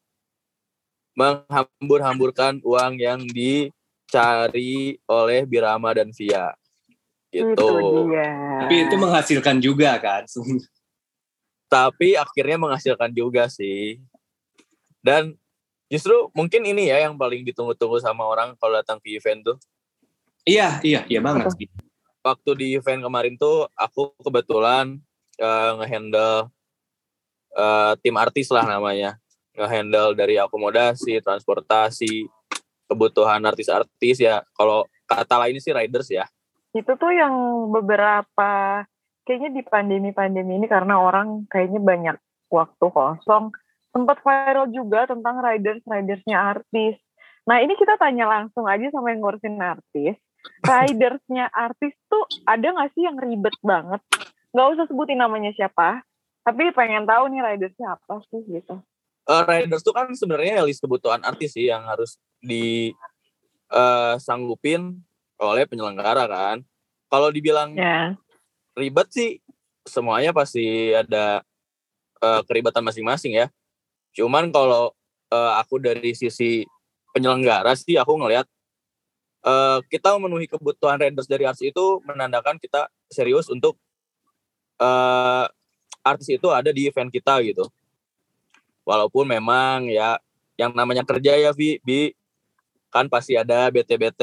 menghambur-hamburkan 1.17 2.61
uang 2.61 2.99
yang 2.99 3.25
dicari 3.25 5.01
oleh 5.07 5.47
Birama 5.49 5.97
dan 5.97 6.13
Via. 6.13 6.53
Itu 7.33 7.57
Gitu. 7.57 7.65
dia. 8.13 8.29
Tapi 8.61 8.75
itu 8.85 8.95
menghasilkan 8.95 9.57
juga 9.57 9.97
kan. 9.97 10.23
Tapi 11.73 12.13
akhirnya 12.13 12.57
menghasilkan 12.61 13.09
juga 13.09 13.49
sih. 13.49 13.97
Dan 15.01 15.33
justru 15.89 16.29
mungkin 16.37 16.61
ini 16.63 16.93
ya 16.93 17.09
yang 17.09 17.17
paling 17.17 17.41
ditunggu-tunggu 17.41 17.97
sama 17.97 18.23
orang 18.29 18.53
kalau 18.61 18.77
datang 18.77 19.01
ke 19.01 19.17
event 19.17 19.41
tuh. 19.41 19.57
iya, 20.43 20.75
iya, 20.83 21.07
iya 21.07 21.23
banget 21.23 21.47
waktu 22.23 22.51
di 22.55 22.67
event 22.79 23.03
kemarin 23.03 23.35
tuh 23.35 23.67
aku 23.75 24.15
kebetulan 24.23 24.97
eh, 25.37 25.71
ngehandle 25.77 26.47
eh, 27.53 27.93
tim 27.99 28.15
artis 28.15 28.47
lah 28.49 28.63
namanya 28.63 29.19
ngehandle 29.53 30.15
dari 30.17 30.39
akomodasi 30.39 31.19
transportasi 31.19 32.25
kebutuhan 32.87 33.43
artis-artis 33.43 34.23
ya 34.23 34.41
kalau 34.55 34.87
kata 35.05 35.35
lain 35.45 35.59
sih 35.59 35.75
riders 35.75 36.09
ya 36.09 36.25
Itu 36.73 36.97
tuh 36.97 37.13
yang 37.13 37.33
beberapa 37.69 38.83
kayaknya 39.23 39.49
di 39.55 39.63
pandemi-pandemi 39.63 40.59
ini 40.59 40.67
karena 40.67 40.99
orang 40.99 41.47
kayaknya 41.47 41.79
banyak 41.79 42.17
waktu 42.51 42.85
kosong 42.91 43.53
sempat 43.93 44.19
viral 44.25 44.67
juga 44.73 45.05
tentang 45.05 45.39
riders 45.39 45.85
ridersnya 45.85 46.37
artis. 46.57 46.97
Nah 47.45 47.61
ini 47.61 47.77
kita 47.77 47.95
tanya 48.01 48.25
langsung 48.25 48.65
aja 48.65 48.89
sama 48.89 49.13
yang 49.13 49.21
ngurusin 49.21 49.61
artis. 49.61 50.17
Ridersnya 50.65 51.47
artis 51.53 51.93
tuh 52.09 52.25
ada 52.43 52.73
nggak 52.73 52.91
sih 52.97 53.05
yang 53.05 53.15
ribet 53.21 53.55
banget? 53.63 54.01
Nggak 54.51 54.67
usah 54.75 54.85
sebutin 54.89 55.21
namanya 55.21 55.53
siapa. 55.53 56.01
Tapi 56.43 56.75
pengen 56.75 57.07
tahu 57.07 57.31
nih 57.31 57.53
ridersnya 57.53 57.95
apa 57.95 58.19
sih 58.27 58.41
gitu. 58.49 58.81
Eh, 59.23 59.43
riders 59.47 59.85
tuh 59.85 59.95
kan 59.95 60.11
sebenarnya 60.11 60.65
list 60.67 60.83
kebutuhan 60.83 61.23
artis 61.23 61.55
sih 61.55 61.71
yang 61.71 61.87
harus 61.87 62.19
di 62.43 62.91
eh, 63.71 64.15
sanggupin 64.19 64.99
oleh 65.41 65.65
penyelenggara 65.65 66.25
kan 66.29 66.57
kalau 67.09 67.29
dibilang 67.29 67.73
Ya. 67.77 68.17
ribet 68.73 69.07
sih 69.13 69.37
semuanya 69.85 70.33
pasti 70.33 70.93
ada 70.95 71.45
eh, 72.23 72.41
keribatan 72.47 72.81
masing-masing 72.81 73.37
ya. 73.37 73.47
Cuman 74.17 74.49
kalau 74.49 74.93
eh, 75.29 75.53
aku 75.61 75.77
dari 75.77 76.17
sisi 76.17 76.65
penyelenggara 77.13 77.77
sih 77.77 77.99
aku 77.99 78.17
ngelihat 78.17 78.49
eh, 79.45 79.79
kita 79.93 80.17
memenuhi 80.17 80.49
kebutuhan 80.49 80.97
riders 80.97 81.29
dari 81.29 81.45
artis 81.45 81.69
itu 81.69 82.01
menandakan 82.07 82.57
kita 82.57 82.89
serius 83.11 83.45
untuk 83.51 83.77
eh, 84.81 85.45
artis 86.01 86.33
itu 86.33 86.49
ada 86.49 86.73
di 86.73 86.89
event 86.89 87.13
kita 87.13 87.45
gitu. 87.45 87.69
Walaupun 88.83 89.29
memang 89.29 89.87
ya 89.87 90.17
yang 90.57 90.73
namanya 90.73 91.05
kerja 91.05 91.37
ya 91.37 91.51
Vi, 91.55 91.77
Bi 91.81 92.11
kan 92.93 93.09
pasti 93.09 93.33
ada 93.33 93.73
BT-BT, 93.73 94.21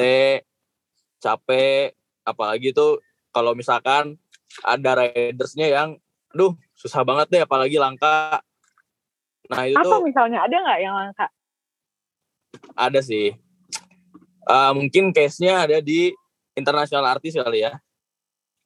capek, 1.20 1.94
apalagi 2.24 2.72
tuh 2.72 2.98
kalau 3.30 3.54
misalkan 3.54 4.18
ada 4.66 5.06
ridersnya 5.06 5.70
yang 5.70 5.88
aduh 6.30 6.54
susah 6.74 7.02
banget 7.02 7.26
deh 7.30 7.42
apalagi 7.42 7.78
langka 7.78 8.42
nah 9.50 9.66
itu 9.66 9.78
Apa 9.78 9.98
tuh 9.98 10.02
misalnya 10.06 10.46
ada 10.46 10.56
nggak 10.62 10.78
yang 10.78 10.94
langka? 10.94 11.26
ada 12.78 13.00
sih 13.02 13.34
Eh, 14.50 14.72
mungkin 14.74 15.14
case-nya 15.14 15.62
ada 15.68 15.78
di 15.78 16.10
internasional 16.58 17.06
artis 17.06 17.38
kali 17.38 17.62
ya 17.62 17.78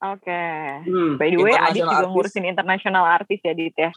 Oke. 0.04 0.44
Hmm. 0.84 1.16
By 1.16 1.32
the 1.32 1.40
way, 1.40 1.56
Adit 1.56 1.80
International 1.80 1.88
juga 1.96 2.06
ngurusin 2.12 2.44
internasional 2.44 3.04
artis 3.08 3.40
ya, 3.40 3.56
Dit 3.56 3.72
ya. 3.72 3.88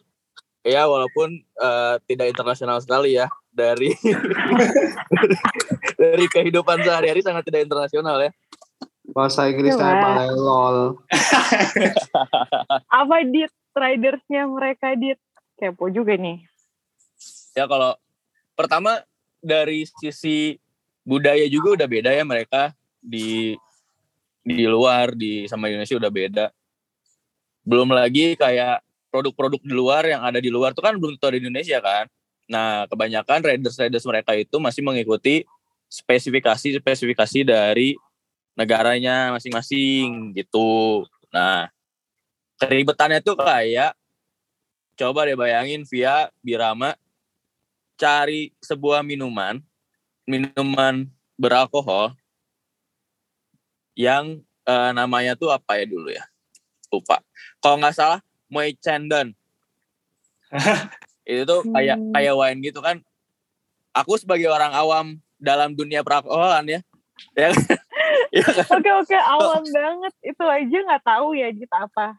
Ya 0.68 0.84
walaupun 0.86 1.40
eh, 1.40 1.96
tidak 2.12 2.36
internasional 2.36 2.78
sekali 2.84 3.16
ya 3.16 3.32
dari 3.50 3.96
dari 6.02 6.26
kehidupan 6.28 6.84
sehari-hari 6.84 7.24
sangat 7.24 7.48
tidak 7.48 7.66
internasional 7.66 8.20
ya 8.20 8.32
Bahasa 9.08 9.48
Inggrisnya 9.48 9.88
Coba. 9.88 10.20
paling 10.20 10.36
lol. 10.36 10.78
Apa 13.00 13.24
Dit 13.24 13.56
ridersnya 13.72 14.44
mereka 14.52 15.00
Dit? 15.00 15.16
Kepo 15.58 15.90
juga 15.90 16.14
nih. 16.14 16.46
ya 17.58 17.66
kalau 17.66 17.98
pertama 18.54 19.02
dari 19.42 19.90
sisi 19.90 20.54
budaya 21.02 21.42
juga 21.50 21.82
udah 21.82 21.88
beda 21.90 22.14
ya 22.14 22.22
mereka 22.22 22.78
di 23.02 23.58
di 24.46 24.70
luar 24.70 25.18
di 25.18 25.50
sama 25.50 25.66
Indonesia 25.66 25.98
udah 25.98 26.14
beda 26.14 26.46
belum 27.66 27.90
lagi 27.90 28.38
kayak 28.38 28.86
produk-produk 29.10 29.62
di 29.64 29.74
luar 29.74 30.04
yang 30.06 30.22
ada 30.24 30.38
di 30.38 30.52
luar 30.52 30.76
tuh 30.76 30.84
kan 30.84 30.96
belum 30.96 31.18
tentu 31.18 31.34
di 31.36 31.40
Indonesia 31.44 31.80
kan? 31.80 32.06
Nah 32.48 32.88
kebanyakan 32.88 33.44
riders 33.44 33.76
riders 33.80 34.06
mereka 34.08 34.32
itu 34.36 34.56
masih 34.60 34.82
mengikuti 34.84 35.44
spesifikasi 35.88 36.80
spesifikasi 36.80 37.40
dari 37.48 37.96
negaranya 38.56 39.36
masing-masing 39.36 40.36
gitu. 40.36 41.04
Nah 41.32 41.72
keribetannya 42.60 43.24
tuh 43.24 43.38
kayak 43.38 43.94
coba 44.98 45.30
deh 45.30 45.38
bayangin 45.38 45.86
via 45.86 46.34
Birama 46.42 46.98
cari 47.98 48.54
sebuah 48.62 49.06
minuman 49.06 49.62
minuman 50.28 51.08
beralkohol 51.38 52.18
yang 53.98 54.42
eh, 54.68 54.92
namanya 54.94 55.34
tuh 55.34 55.50
apa 55.50 55.80
ya 55.80 55.86
dulu 55.88 56.12
ya? 56.12 56.26
Lupa. 56.92 57.20
Kalau 57.60 57.80
nggak 57.80 57.96
salah 57.96 58.20
Moe 58.48 58.72
Chandon 58.80 59.32
itu 61.28 61.44
tuh 61.44 61.62
kayak 61.68 61.98
Hmm. 62.00 62.14
kayak 62.16 62.34
wine 62.36 62.60
gitu 62.64 62.80
kan 62.80 63.04
aku 63.92 64.16
sebagai 64.16 64.48
orang 64.48 64.72
awam 64.72 65.06
dalam 65.36 65.76
dunia 65.76 66.02
peralkoholan 66.02 66.66
ya 66.66 66.80
ya, 67.34 67.50
ya 68.36 68.46
kan? 68.46 68.66
Oke 68.78 68.90
oke 68.94 69.18
awam 69.18 69.64
banget. 69.66 70.14
Itu 70.22 70.46
aja 70.46 70.78
nggak 70.86 71.04
tahu 71.04 71.34
ya 71.34 71.50
Dit 71.50 71.70
apa. 71.70 72.14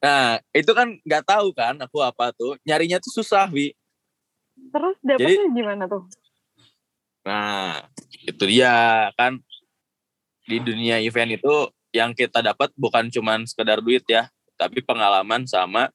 nah 0.00 0.40
itu 0.52 0.72
kan 0.72 0.96
nggak 1.04 1.24
tahu 1.28 1.52
kan 1.52 1.76
aku 1.76 2.00
apa 2.00 2.32
tuh 2.32 2.56
nyarinya 2.64 2.96
tuh 2.96 3.12
susah 3.20 3.48
wi 3.48 3.76
Terus 4.72 4.96
dapetnya 5.00 5.48
gimana 5.56 5.84
tuh? 5.88 6.04
Nah, 7.20 7.80
itu 8.24 8.44
dia 8.44 8.72
kan 9.12 9.40
di 10.44 10.60
dunia 10.60 11.00
event 11.00 11.36
itu 11.36 11.54
yang 11.92 12.12
kita 12.12 12.40
dapat 12.40 12.68
bukan 12.76 13.08
cuman 13.08 13.44
sekedar 13.44 13.80
duit 13.80 14.04
ya, 14.04 14.28
tapi 14.60 14.84
pengalaman 14.84 15.48
sama 15.48 15.88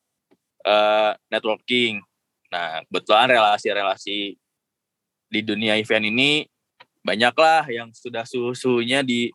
uh, 0.66 1.14
networking. 1.30 2.02
Nah, 2.50 2.82
kebetulan 2.90 3.30
relasi-relasi 3.30 4.34
di 5.30 5.40
dunia 5.46 5.78
event 5.78 6.10
ini 6.10 6.50
banyaklah 7.06 7.70
yang 7.70 7.94
sudah 7.94 8.26
susunya 8.26 9.06
di 9.06 9.30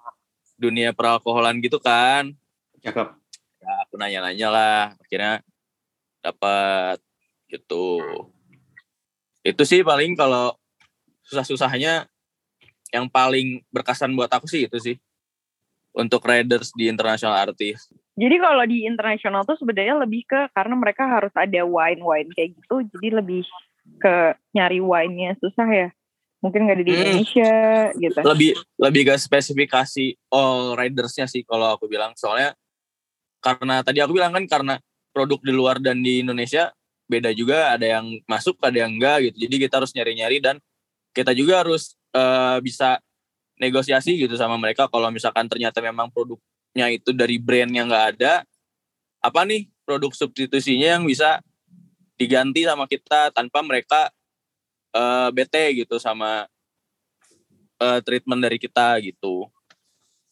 dunia 0.58 0.90
peralkoholan 0.90 1.62
gitu 1.62 1.78
kan. 1.78 2.34
Cakep. 2.82 3.14
Ya, 3.62 3.72
aku 3.86 3.94
nanya-nanya 3.94 4.48
lah, 4.50 4.82
akhirnya 4.98 5.46
dapat 6.18 6.98
gitu. 7.46 8.02
Itu 9.46 9.62
sih 9.62 9.86
paling 9.86 10.18
kalau 10.18 10.58
susah-susahnya 11.30 12.10
yang 12.90 13.06
paling 13.06 13.62
berkesan 13.70 14.10
buat 14.18 14.26
aku 14.26 14.50
sih 14.50 14.66
itu 14.66 14.78
sih 14.82 14.98
untuk 15.94 16.22
riders 16.22 16.70
di 16.74 16.86
international 16.86 17.34
artis. 17.34 17.90
Jadi 18.14 18.36
kalau 18.36 18.64
di 18.68 18.84
internasional 18.84 19.42
tuh 19.48 19.56
sebenarnya 19.56 19.96
lebih 20.02 20.28
ke 20.28 20.50
karena 20.52 20.74
mereka 20.76 21.08
harus 21.08 21.32
ada 21.32 21.64
wine-wine 21.64 22.30
kayak 22.36 22.52
gitu, 22.58 22.84
jadi 22.96 23.22
lebih 23.22 23.42
ke 23.96 24.36
nyari 24.52 24.78
wine-nya 24.78 25.34
susah 25.40 25.68
ya. 25.68 25.88
Mungkin 26.40 26.64
nggak 26.64 26.76
ada 26.80 26.84
di 26.84 26.92
Hmm. 26.92 27.00
Indonesia 27.00 27.52
gitu. 27.96 28.18
Lebih 28.24 28.50
lebih 28.80 29.02
ke 29.12 29.14
spesifikasi 29.16 30.04
all 30.32 30.76
ridersnya 30.76 31.28
sih 31.28 31.44
kalau 31.44 31.76
aku 31.76 31.88
bilang. 31.88 32.16
Soalnya 32.16 32.56
karena 33.40 33.80
tadi 33.80 34.04
aku 34.04 34.16
bilang 34.16 34.32
kan 34.36 34.44
karena 34.48 34.74
produk 35.10 35.40
di 35.40 35.52
luar 35.52 35.76
dan 35.80 36.00
di 36.00 36.20
Indonesia 36.24 36.72
beda 37.10 37.34
juga 37.34 37.74
ada 37.74 37.82
yang 37.82 38.20
masuk 38.24 38.56
ada 38.62 38.86
yang 38.86 38.96
enggak 38.96 39.32
gitu. 39.32 39.48
Jadi 39.48 39.54
kita 39.68 39.82
harus 39.82 39.92
nyari-nyari 39.92 40.38
dan 40.40 40.56
kita 41.12 41.34
juga 41.34 41.66
harus 41.66 41.98
eh, 42.14 42.58
bisa 42.62 43.02
negosiasi 43.60 44.16
gitu 44.16 44.34
sama 44.40 44.56
mereka 44.56 44.88
kalau 44.88 45.12
misalkan 45.12 45.44
ternyata 45.44 45.84
memang 45.84 46.08
produknya 46.08 46.88
itu 46.88 47.12
dari 47.12 47.36
brand 47.36 47.68
yang 47.68 47.92
nggak 47.92 48.06
ada 48.16 48.42
apa 49.20 49.40
nih 49.44 49.68
produk 49.84 50.16
substitusinya 50.16 50.96
yang 50.96 51.04
bisa 51.04 51.44
diganti 52.16 52.64
sama 52.64 52.88
kita 52.88 53.28
tanpa 53.36 53.60
mereka 53.60 54.08
eh, 54.96 55.28
bete 55.36 55.84
gitu 55.84 56.00
sama 56.00 56.48
eh, 57.76 58.00
treatment 58.00 58.40
dari 58.40 58.56
kita 58.56 58.96
gitu. 59.04 59.44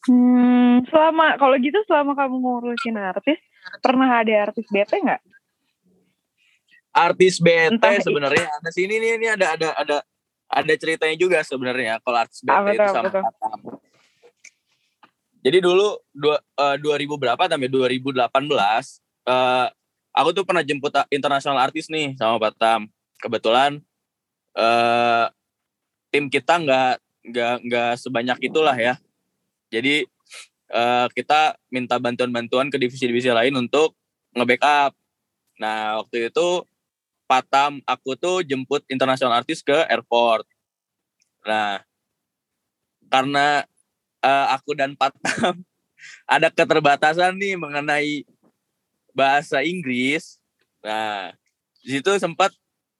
Hmm, 0.09 0.81
selama 0.89 1.37
kalau 1.37 1.59
gitu 1.59 1.77
selama 1.85 2.15
kamu 2.17 2.39
ngurusin 2.39 2.97
artis, 2.97 3.37
pernah 3.83 4.23
ada 4.23 4.49
artis 4.49 4.65
bete 4.73 4.97
nggak? 4.97 5.21
Artis 6.89 7.37
BT 7.37 7.77
Entah- 7.77 8.01
sebenarnya 8.01 8.49
ada 8.49 8.69
sini 8.73 8.97
nih 8.97 9.11
ini 9.21 9.27
ada 9.29 9.53
ada 9.53 9.69
ada 9.77 9.97
ada 10.49 10.73
ceritanya 10.73 11.13
juga 11.13 11.45
sebenarnya 11.45 12.01
kalau 12.01 12.17
artis 12.17 12.41
BT 12.41 12.73
itu 12.73 12.89
sama 12.89 13.05
apa 13.05 13.09
tuh? 13.13 13.23
Batam. 13.23 13.59
Jadi 15.39 15.57
dulu 15.63 15.87
dua, 16.11 16.41
eh, 16.41 16.75
2000 16.81 17.15
berapa 17.15 17.43
sampai 17.47 17.69
2018 17.71 18.99
eh, 19.29 19.67
aku 20.11 20.29
tuh 20.35 20.43
pernah 20.43 20.65
jemput 20.65 20.91
internasional 21.13 21.61
artis 21.61 21.87
nih 21.87 22.17
sama 22.17 22.41
Batam. 22.41 22.89
Kebetulan 23.21 23.79
eh 24.57 25.25
tim 26.09 26.25
kita 26.27 26.57
nggak 26.57 26.93
nggak 27.29 27.55
nggak 27.69 27.91
sebanyak 28.01 28.37
itulah 28.41 28.73
ya. 28.73 28.97
Jadi 29.69 30.03
eh, 30.73 31.07
kita 31.13 31.61
minta 31.69 32.01
bantuan-bantuan 32.01 32.73
ke 32.73 32.81
divisi-divisi 32.81 33.29
lain 33.29 33.53
untuk 33.53 33.93
nge-backup. 34.33 34.97
Nah, 35.59 35.99
waktu 36.01 36.31
itu 36.31 36.63
Patam 37.29 37.77
aku 37.85 38.17
tuh 38.17 38.41
jemput 38.41 38.81
internasional 38.89 39.45
artis 39.45 39.61
ke 39.61 39.85
airport. 39.85 40.49
Nah, 41.45 41.85
karena 43.05 43.61
eh, 44.25 44.47
aku 44.49 44.73
dan 44.73 44.97
Patam 44.97 45.61
ada 46.33 46.49
keterbatasan 46.49 47.37
nih 47.37 47.53
mengenai 47.53 48.25
bahasa 49.13 49.61
Inggris. 49.61 50.41
Nah, 50.81 51.37
di 51.85 52.01
situ 52.01 52.09
sempat 52.17 52.49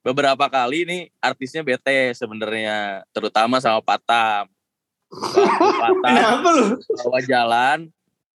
beberapa 0.06 0.46
kali 0.46 0.86
nih 0.86 1.02
artisnya 1.18 1.66
bete 1.66 2.14
sebenarnya, 2.14 3.02
terutama 3.10 3.58
sama 3.58 3.82
Patam. 3.82 4.46
Waktu 5.10 5.68
Patam 5.82 6.06
Kenapa 6.06 6.50
lu? 6.54 6.66
bawa 6.78 7.20
jalan, 7.26 7.80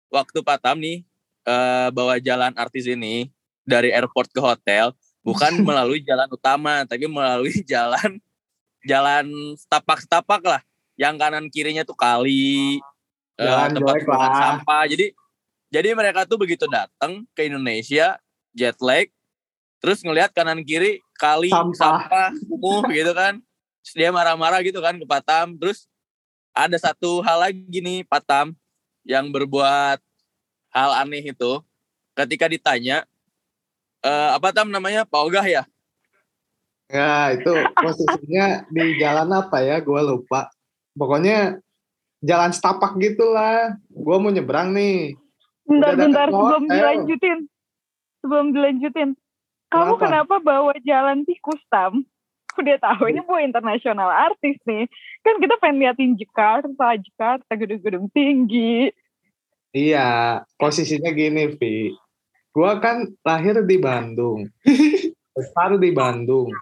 waktu 0.09 0.39
Patam 0.41 0.77
nih 0.81 1.05
eh, 1.45 1.89
bawa 1.93 2.17
jalan 2.17 2.57
artis 2.57 2.89
ini 2.89 3.29
dari 3.63 3.93
airport 3.95 4.33
ke 4.33 4.41
hotel, 4.41 4.97
bukan 5.23 5.53
melalui 5.69 6.03
jalan 6.03 6.29
utama, 6.29 6.85
tapi 6.85 7.07
melalui 7.07 7.55
jalan 7.73 8.19
jalan 8.83 9.27
setapak-setapak 9.57 10.43
lah, 10.43 10.63
yang 10.99 11.15
kanan 11.15 11.47
kirinya 11.49 11.87
tuh 11.87 11.95
kali, 11.95 12.83
eh, 13.39 13.47
Jalan 13.47 13.79
tempat 13.79 14.03
buangan 14.03 14.31
lah. 14.31 14.41
sampah. 14.43 14.85
Jadi 14.91 15.07
jadi 15.73 15.89
mereka 15.97 16.29
tuh 16.29 16.37
begitu 16.37 16.67
datang 16.69 17.25
ke 17.33 17.47
Indonesia 17.49 18.19
jet 18.53 18.77
lag, 18.83 19.09
terus 19.81 20.03
ngelihat 20.05 20.35
kanan 20.35 20.61
kiri 20.67 21.01
kali 21.17 21.49
Sampah. 21.49 21.79
sampah, 21.79 22.29
kumuh 22.51 22.85
gitu 22.99 23.15
kan. 23.17 23.41
Terus 23.83 23.95
dia 23.99 24.11
marah-marah 24.15 24.61
gitu 24.63 24.79
kan 24.83 24.95
ke 24.99 25.07
Patam. 25.07 25.59
Terus 25.59 25.87
ada 26.53 26.77
satu 26.77 27.25
hal 27.25 27.49
lagi 27.51 27.79
nih 27.81 28.05
Patam 28.05 28.53
yang 29.03 29.31
berbuat 29.33 29.99
hal 30.71 30.91
aneh 31.03 31.33
itu 31.33 31.53
ketika 32.15 32.47
ditanya 32.47 33.09
eh, 34.03 34.31
apa 34.37 34.51
Tam 34.51 34.69
namanya 34.69 35.07
Pak 35.07 35.23
Ogah 35.23 35.47
ya 35.47 35.63
Ya, 36.93 37.33
itu 37.33 37.49
posisinya 37.73 38.69
di 38.69 39.01
jalan 39.01 39.33
apa 39.33 39.65
ya? 39.65 39.81
Gue 39.81 39.97
lupa. 40.05 40.53
Pokoknya 40.93 41.57
jalan 42.21 42.53
setapak 42.53 43.01
gitulah. 43.01 43.81
Gue 43.89 44.17
mau 44.21 44.29
nyebrang 44.29 44.77
nih. 44.77 45.17
Bentar, 45.65 45.73
Udah 45.73 45.93
deket 45.97 46.05
bentar 46.05 46.29
sebelum 46.29 46.63
hotel. 46.69 46.75
dilanjutin. 46.77 47.39
Sebelum 48.21 48.47
dilanjutin. 48.53 49.11
Kamu 49.73 49.97
Kenapa? 49.97 50.05
kenapa 50.05 50.35
bawa 50.45 50.73
jalan 50.85 51.25
tikus 51.25 51.65
Tam? 51.73 52.05
Udah 52.61 52.77
tahu 52.77 53.09
ini 53.09 53.25
bawa 53.25 53.41
internasional 53.41 54.13
artis 54.13 54.61
nih. 54.69 54.85
Kan 55.25 55.41
kita 55.41 55.57
pengen 55.65 55.81
liatin 55.81 56.13
Jakarta, 56.21 56.93
Jakarta, 57.01 57.53
gedung-gedung 57.57 58.13
tinggi. 58.13 58.93
Iya, 59.73 60.45
posisinya 60.61 61.09
gini, 61.17 61.57
Vi. 61.57 61.97
Gue 62.53 62.73
kan 62.85 63.09
lahir 63.25 63.65
di 63.65 63.81
Bandung. 63.81 64.45
Besar 65.37 65.81
di 65.81 65.89
Bandung. 65.91 66.53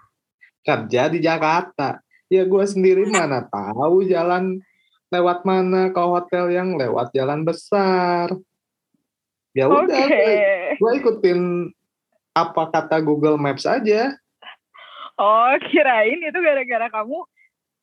Kerja 0.63 1.11
di 1.11 1.19
Jakarta. 1.19 1.99
Ya 2.31 2.47
gue 2.47 2.63
sendiri 2.63 3.03
mana 3.11 3.43
tahu 3.43 4.07
jalan 4.07 4.63
lewat 5.11 5.43
mana 5.43 5.91
ke 5.91 5.99
hotel 5.99 6.47
yang 6.47 6.79
lewat 6.79 7.11
jalan 7.11 7.43
besar. 7.43 8.31
Ya 9.51 9.67
Oke. 9.67 9.83
udah, 9.83 10.07
gue 10.79 10.91
ikutin 11.03 11.67
apa 12.31 12.71
kata 12.71 13.03
Google 13.03 13.35
Maps 13.35 13.67
aja. 13.67 14.15
Oh, 15.19 15.51
kirain 15.67 16.23
itu 16.23 16.39
gara-gara 16.39 16.87
kamu 16.87 17.19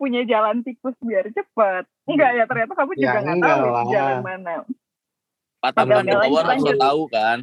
punya 0.00 0.24
jalan 0.24 0.64
tikus 0.64 0.96
biar 1.04 1.28
cepet. 1.28 1.84
Enggak 2.08 2.30
ya, 2.32 2.44
ternyata 2.48 2.72
kamu 2.72 2.92
Ya, 2.96 3.00
juga 3.04 3.18
nggak 3.20 3.36
enggak 3.36 3.52
tahu 3.60 3.68
lah. 3.68 3.84
jalan 3.92 4.18
mana. 4.24 4.54
Di 5.60 5.84
lanjut, 5.84 6.16
bawah 6.16 6.40
harus 6.40 6.48
lanjut. 6.56 6.76
tahu 6.80 7.02
kan 7.12 7.38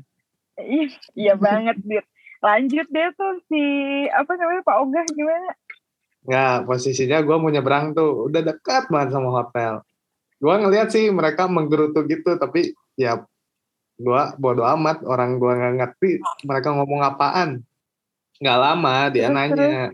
Ih, 0.59 0.91
iya 1.15 1.35
banget, 1.35 1.75
Dit. 1.89 2.05
Lanjut 2.43 2.87
deh 2.91 3.09
tuh 3.17 3.41
si, 3.49 3.61
apa 4.11 4.37
namanya, 4.37 4.61
Pak 4.61 4.77
Ogah 4.85 5.05
gimana? 5.11 5.51
Nggak, 6.25 6.57
posisinya 6.65 7.21
gue 7.21 7.35
mau 7.37 7.53
nyebrang 7.53 7.93
tuh. 7.93 8.29
Udah 8.29 8.41
dekat 8.41 8.89
banget 8.89 9.13
sama 9.13 9.29
hotel. 9.29 9.85
Gue 10.41 10.55
ngeliat 10.57 10.89
sih 10.89 11.13
mereka 11.13 11.45
menggerutu 11.45 12.01
gitu. 12.09 12.35
Tapi 12.35 12.73
ya 12.97 13.21
gue 14.01 14.21
bodo 14.41 14.65
amat. 14.65 15.05
Orang 15.05 15.37
gue 15.37 15.51
nggak 15.53 15.73
ngerti 15.77 16.17
mereka 16.43 16.73
ngomong 16.73 17.01
apaan. 17.05 17.61
Nggak 18.41 18.57
lama 18.57 18.95
dia 19.13 19.29
Terus, 19.29 19.37
nanya. 19.37 19.93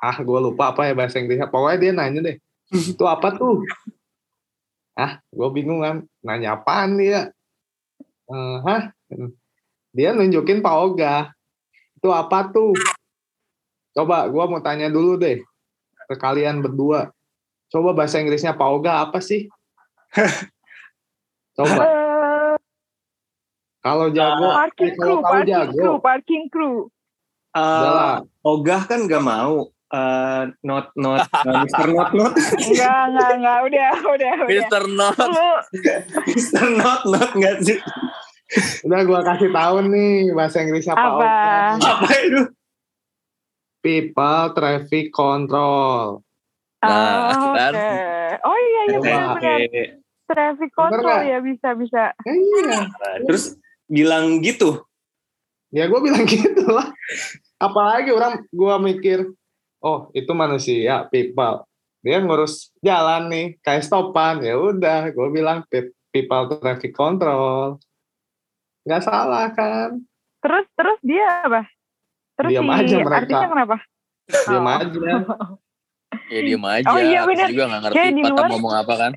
Ah 0.00 0.16
gue 0.16 0.38
lupa 0.40 0.72
apa 0.72 0.88
ya 0.88 0.96
bahasa 0.96 1.20
Inggrisnya. 1.20 1.52
Pokoknya 1.52 1.78
dia 1.78 1.92
nanya 1.92 2.20
deh. 2.24 2.36
Itu 2.72 3.04
apa 3.04 3.36
tuh? 3.36 3.60
Ah 4.96 5.20
gue 5.28 5.48
bingung 5.52 5.84
kan. 5.84 6.08
Nanya 6.24 6.56
apaan 6.56 6.96
dia? 6.96 7.28
Eh, 8.30 8.56
hah? 8.64 8.88
Dia 9.90 10.14
nunjukin 10.14 10.62
Pak 10.62 10.76
Oga. 10.76 11.34
Itu 11.98 12.14
apa 12.14 12.50
tuh? 12.50 12.74
Coba 13.90 14.30
gue 14.30 14.44
mau 14.46 14.62
tanya 14.62 14.86
dulu 14.86 15.18
deh 15.18 15.42
ke 16.10 16.14
kalian 16.18 16.62
berdua. 16.62 17.10
Coba 17.70 17.94
bahasa 17.94 18.22
Inggrisnya 18.22 18.54
Pak 18.54 18.68
Oga 18.70 19.02
apa 19.02 19.18
sih? 19.18 19.50
Coba 21.58 22.00
kalau 23.80 24.12
jago, 24.12 24.48
parking 24.52 24.92
eh, 24.92 24.96
kalau 25.00 25.00
crew, 25.00 25.16
tahu 25.16 25.24
parking 25.24 25.48
jago. 25.56 25.72
crew, 25.80 25.96
parking 26.04 26.44
crew. 26.52 26.76
Eh, 27.56 27.60
Udah 27.64 27.92
lah. 27.96 28.16
Ogah 28.44 28.82
kan 28.84 29.08
gak 29.08 29.24
mau. 29.24 29.72
Eh, 29.90 30.42
not 30.62 30.94
not 30.94 31.26
uh, 31.34 31.66
Mr. 31.66 31.90
Not 31.90 32.14
Not 32.14 32.38
Enggak, 32.38 33.02
enggak, 33.10 33.30
enggak, 33.42 33.58
udah, 33.66 33.90
udah, 34.06 34.34
udah. 34.46 34.46
Mister 34.46 34.82
Not 34.86 35.18
Mr. 36.30 36.64
Not 36.78 37.00
Not 37.10 37.30
nggak 37.34 37.56
sih 37.66 37.74
Udah 38.82 39.00
gue 39.02 39.20
kasih 39.22 39.50
tahu 39.50 39.76
nih 39.88 40.12
bahasa 40.32 40.56
Inggrisnya 40.60 40.94
Pak 40.94 41.02
apa? 41.02 41.14
Oga. 41.14 41.30
apa 41.78 42.08
itu 42.20 42.42
people 43.80 44.44
traffic 44.52 45.06
control. 45.10 46.20
Nah, 46.80 47.32
Ah, 47.32 47.52
kan? 47.52 47.72
Oke. 47.72 47.92
Oh 48.40 48.56
iya 48.56 48.80
iya 48.86 48.98
benar-benar. 48.98 49.58
Oke. 49.60 49.82
Traffic 50.24 50.70
control 50.72 51.20
ya 51.22 51.38
bisa 51.40 51.68
bisa. 51.74 52.02
Eh, 52.22 52.36
iya. 52.36 52.86
Nah, 52.86 53.14
terus 53.26 53.56
bilang 53.84 54.40
gitu. 54.40 54.84
Ya 55.70 55.86
gue 55.86 56.00
bilang 56.00 56.24
gitu 56.26 56.64
lah. 56.66 56.90
Apalagi 57.56 58.10
orang 58.10 58.42
gue 58.46 58.74
mikir, 58.82 59.18
oh 59.78 60.08
itu 60.10 60.32
manusia, 60.32 61.06
people. 61.08 61.66
Dia 62.00 62.16
ngurus 62.18 62.72
jalan 62.80 63.28
nih, 63.28 63.46
kayak 63.60 63.84
stopan. 63.84 64.40
Ya 64.40 64.56
udah, 64.56 65.12
gue 65.12 65.28
bilang 65.28 65.68
pe- 65.68 65.92
people 66.08 66.48
traffic 66.58 66.96
control. 66.96 67.76
Nggak 68.90 69.02
salah 69.06 69.46
kan? 69.54 70.02
Terus 70.40 70.66
terus 70.74 70.98
dia 71.00 71.46
apa? 71.46 71.62
Terus 72.34 72.50
Diam 72.50 72.66
si 72.66 72.74
aja 72.74 72.96
mereka. 72.98 73.16
artisnya 73.22 73.48
kenapa? 73.48 73.76
Diam 74.26 74.66
Oh. 74.66 74.70
aja. 74.72 75.00
Ya 76.26 76.40
diem 76.42 76.64
aja. 76.64 76.86
Oh, 76.86 76.98
iya, 76.98 77.18
Aku 77.20 77.30
bener. 77.30 77.46
juga 77.48 77.64
gak 77.68 77.80
ngerti 77.84 77.98
di 78.08 78.20
patah 78.20 78.34
luar- 78.34 78.50
ngomong 78.50 78.74
apa 78.76 78.94
kan. 78.96 79.12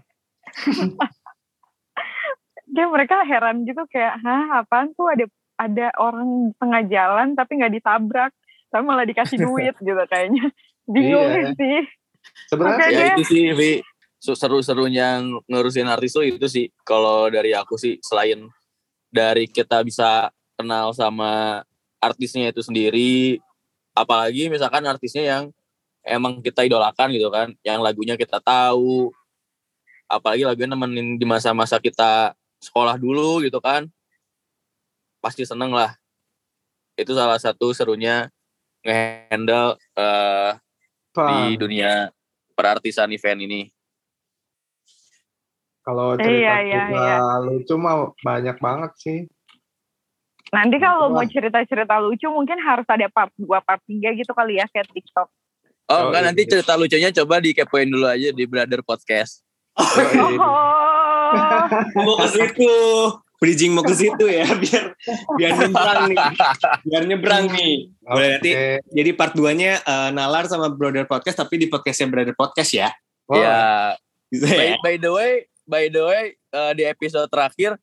Kayak 2.69 2.89
mereka 2.89 3.15
heran 3.23 3.55
gitu 3.63 3.86
kayak, 3.88 4.17
hah 4.19 4.43
apaan 4.59 4.93
tuh 4.93 5.05
ada 5.07 5.25
ada 5.55 5.88
orang 5.95 6.25
tengah 6.55 6.81
jalan 6.83 7.27
tapi 7.33 7.51
nggak 7.55 7.69
ditabrak, 7.71 8.31
tapi 8.67 8.83
malah 8.83 9.05
dikasih 9.05 9.38
duit 9.39 9.73
gitu 9.79 10.03
kayaknya. 10.07 10.49
Bingung 10.83 11.29
Iya. 11.29 11.53
sih. 11.53 11.79
Sebenarnya 12.47 12.88
Ya 12.89 13.05
itu 13.13 13.23
sih, 13.23 13.53
Vi. 13.53 13.71
Seru-serunya 14.17 15.19
ngurusin 15.45 15.86
artis 15.86 16.13
tuh 16.13 16.23
itu 16.23 16.47
sih. 16.47 16.71
Kalau 16.81 17.27
dari 17.27 17.51
aku 17.51 17.75
sih, 17.75 17.99
selain 17.99 18.47
dari 19.13 19.45
kita 19.45 19.86
bisa 19.86 20.34
kenal 20.58 20.89
sama 20.97 21.62
artisnya 22.02 22.49
itu 22.49 22.65
sendiri, 22.65 23.38
apalagi 23.93 24.49
misalkan 24.49 24.82
artisnya 24.89 25.23
yang 25.23 25.43
emang 26.02 26.41
kita 26.41 26.65
idolakan 26.65 27.13
gitu 27.13 27.30
kan, 27.30 27.54
yang 27.62 27.80
lagunya 27.80 28.17
kita 28.17 28.41
tahu, 28.41 29.13
apalagi 30.10 30.43
lagunya 30.43 30.73
nemenin 30.73 31.15
di 31.21 31.26
masa-masa 31.30 31.78
kita 31.78 32.34
sekolah 32.58 32.97
dulu 32.97 33.45
gitu 33.45 33.62
kan, 33.62 33.86
pasti 35.21 35.45
seneng 35.45 35.71
lah. 35.71 35.93
Itu 36.97 37.13
salah 37.13 37.38
satu 37.38 37.71
serunya 37.71 38.34
nge-handle 38.84 39.78
eh, 39.95 40.52
di 41.13 41.56
dunia 41.56 42.10
perartisan 42.58 43.13
event 43.13 43.39
ini. 43.45 43.62
Kalau 45.84 46.15
Iya, 46.15 46.24
cerita 46.24 46.56
iya, 46.60 46.82
cerita 46.88 47.04
iya. 47.04 47.19
lucu 47.43 47.74
mah 47.76 47.96
banyak 48.17 48.58
banget 48.58 48.91
sih. 48.98 49.19
Nanti 50.50 50.78
kalau 50.78 51.10
Wah. 51.10 51.19
mau 51.19 51.26
cerita-cerita 51.26 51.96
lucu 52.00 52.28
mungkin 52.30 52.58
harus 52.58 52.86
ada 52.86 53.10
part 53.10 53.34
2, 53.36 53.46
part 53.60 53.82
3 53.84 54.13
gitu 54.13 54.32
kali 54.32 54.58
ya 54.58 54.65
kayak 54.69 54.88
TikTok. 54.89 55.28
Oh, 55.84 55.91
Oh, 55.91 56.02
enggak 56.08 56.22
iya. 56.22 56.28
nanti 56.30 56.41
cerita 56.46 56.74
lucunya 56.74 57.10
coba 57.12 57.36
dikepoin 57.38 57.89
dulu 57.89 58.08
aja 58.08 58.30
di 58.30 58.43
Brother 58.46 58.82
Podcast. 58.82 59.43
Yoi. 59.76 60.38
Oh, 61.34 61.34
mau 61.98 62.13
ke 62.15 62.28
situ. 62.30 62.74
Bridging 63.41 63.74
mau 63.74 63.82
ke 63.82 63.91
situ 63.91 64.24
ya 64.24 64.46
biar 64.54 64.93
biar 65.34 65.52
nyebrang 65.58 66.02
nih. 66.08 66.17
Biar 66.86 67.04
nyebrang 67.04 67.46
nih. 67.50 67.74
Boleh 68.00 68.30
nanti 68.32 68.52
Oke. 68.54 68.69
jadi 68.93 69.10
part 69.12 69.34
2-nya 69.34 69.82
eh, 69.82 70.10
Nalar 70.13 70.46
sama 70.46 70.69
Brother 70.69 71.04
Podcast 71.04 71.41
tapi 71.41 71.58
di 71.58 71.67
podcastnya 71.67 72.08
Brother 72.08 72.32
Podcast 72.32 72.69
ya. 72.72 72.93
Oh, 73.26 73.36
Ya, 73.36 73.98
Bisa 74.30 74.46
by, 74.46 74.63
ya? 74.63 74.76
by 74.80 74.96
the 74.96 75.10
way, 75.10 75.34
by 75.63 75.88
the 75.89 76.04
way 76.04 76.26
eh, 76.36 76.71
di 76.76 76.84
episode 76.86 77.28
terakhir 77.32 77.80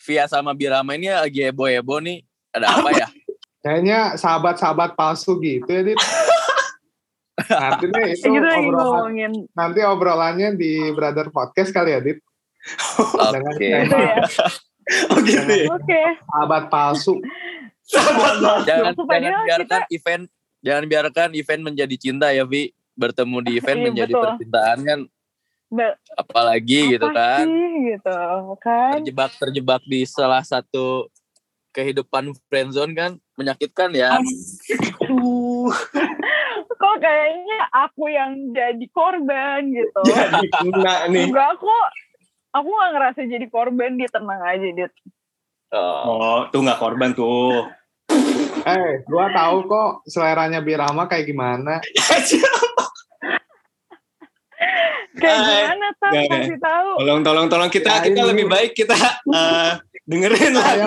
Via 0.00 0.24
sama 0.24 0.56
Birama 0.56 0.96
ini 0.96 1.12
lagi 1.12 1.44
heboh-heboh 1.44 2.00
nih. 2.00 2.24
Ada 2.56 2.66
apa 2.72 2.88
ya? 2.96 3.08
Kayaknya 3.60 4.16
sahabat-sahabat 4.16 4.96
palsu 4.96 5.36
gitu 5.44 5.68
ya, 5.68 5.84
Dit. 5.84 6.00
Nanti 7.52 7.84
deh 7.88 8.04
itu 8.16 8.28
gitu 8.32 8.48
obrolan, 8.68 9.32
nanti 9.56 9.80
obrolannya 9.80 10.56
di 10.56 10.92
Brother 10.92 11.28
Podcast 11.28 11.72
kali 11.72 11.92
ya, 11.92 12.00
Dit. 12.00 12.20
Oke. 13.00 13.68
gitu 13.68 13.96
ya. 13.96 14.16
Oh 15.12 15.22
gitu 15.22 15.46
ya. 15.46 15.70
Oke. 15.70 16.02
sahabat 16.26 16.64
palsu. 16.66 17.14
Jangan, 17.86 18.90
Sumpah 18.96 19.18
jangan 19.20 19.22
dia 19.22 19.46
biarkan 19.46 19.82
event 19.92 20.24
jangan 20.64 20.84
biarkan 20.88 21.28
event 21.36 21.62
menjadi 21.62 21.96
cinta 22.00 22.32
ya, 22.32 22.42
Vi. 22.48 22.72
Bertemu 22.96 23.36
di 23.44 23.52
event 23.60 23.78
Iya, 23.78 23.86
menjadi 23.86 24.12
betul. 24.16 24.24
percintaan 24.24 24.78
kan 24.82 25.00
Apalagi 26.18 26.98
gitu 26.98 27.06
apa 27.06 27.14
kan. 27.14 27.46
sih 27.46 27.66
gitu 27.94 28.16
kan? 28.58 28.92
terjebak 28.98 29.30
terjebak 29.38 29.82
di 29.86 30.02
salah 30.02 30.42
satu 30.42 31.06
kehidupan 31.70 32.34
friendzone 32.50 32.92
kan 32.98 33.10
menyakitkan 33.38 33.94
ya. 33.94 34.18
Aduh. 34.18 35.70
Kok 36.80 36.96
kayaknya 36.98 37.58
aku 37.70 38.10
yang 38.10 38.50
jadi 38.50 38.86
korban 38.90 39.70
gitu. 39.70 40.02
Jadi 40.10 40.48
kena 40.50 41.06
nih. 41.06 41.30
Enggak 41.30 41.54
aku 41.54 41.70
aku 42.50 42.68
gak 42.68 42.90
ngerasa 42.98 43.20
jadi 43.30 43.46
korban 43.46 43.94
dia 43.94 44.10
tenang 44.10 44.42
aja 44.42 44.68
dia. 44.74 44.88
Oh. 45.70 46.02
Oh, 46.18 46.38
tuh 46.50 46.66
nggak 46.66 46.82
korban 46.82 47.14
tuh. 47.14 47.70
Eh, 48.66 49.06
gua 49.06 49.30
tahu 49.30 49.70
kok 49.70 49.90
seleranya 50.10 50.58
Birama 50.58 51.06
kayak 51.06 51.30
gimana. 51.30 51.78
Kayak 55.12 55.36
Hai. 55.36 55.50
gimana 55.58 55.86
Tam 55.92 56.10
Nggak, 56.10 56.26
kasih 56.30 56.58
tahu. 56.58 56.90
Tolong, 56.96 57.20
tolong, 57.20 57.46
tolong 57.48 57.66
kita 57.68 57.90
Nah, 57.90 58.00
kita 58.00 58.20
ini- 58.20 58.28
lebih 58.30 58.46
baik 58.46 58.70
kita 58.72 58.94
eh, 59.34 59.70
dengerin 60.04 60.52
lah. 60.52 60.70
Saya 60.70 60.86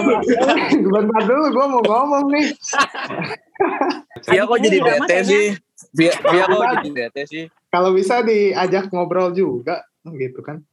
bentar 0.81 1.21
dulu 1.23 1.45
gua 1.49 1.65
mau 1.69 1.81
ngomong 1.81 2.25
nih. 2.31 2.47
Via 4.25 4.43
kok 4.43 4.59
jadi 4.59 4.77
bete 4.79 5.17
sih? 5.23 5.45
Via, 5.91 6.13
Via 6.23 6.45
kok 6.45 6.63
jadi 6.79 6.89
bete 6.89 7.21
sih? 7.25 7.43
Kalau 7.67 7.91
bisa 7.91 8.21
diajak 8.21 8.87
ngobrol 8.89 9.31
juga 9.31 9.83
gitu 10.05 10.39
kan. 10.39 10.63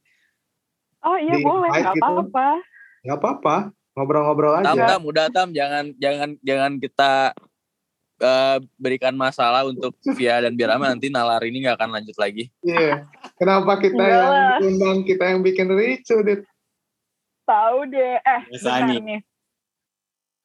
Oh 1.01 1.17
iya 1.17 1.33
Di 1.33 1.41
boleh, 1.41 1.67
invite 1.67 1.83
gak 1.83 1.95
gitu. 1.97 2.05
apa-apa. 2.05 2.47
Gak 3.01 3.17
apa-apa, 3.17 3.55
ngobrol-ngobrol 3.91 4.53
Tam, 4.61 4.77
aja. 4.77 4.85
tam, 4.87 5.01
udah 5.03 5.25
tam, 5.27 5.47
jangan 5.49 5.89
jangan 5.97 6.29
jangan 6.39 6.71
kita 6.77 7.11
eh, 8.19 8.57
berikan 8.75 9.11
masalah 9.11 9.65
untuk 9.65 9.97
Via 10.13 10.37
dan 10.39 10.53
Birama 10.53 10.85
nanti 10.87 11.09
nalar 11.09 11.41
ini 11.41 11.65
nggak 11.65 11.73
akan 11.75 11.89
lanjut 11.91 12.13
lagi. 12.15 12.53
Iya. 12.61 13.09
Kenapa 13.41 13.81
kita 13.81 13.97
Enggak 13.97 14.13
yang 14.13 14.29
lah. 14.29 14.57
undang 14.61 14.99
kita 15.01 15.23
yang 15.33 15.41
bikin 15.41 15.73
ricu, 15.73 16.21
Dit? 16.21 16.45
Tahu 17.49 17.89
deh. 17.89 18.21
Eh, 18.21 18.41
bentar 18.53 18.85
nih. 18.85 19.01
nih. 19.01 19.21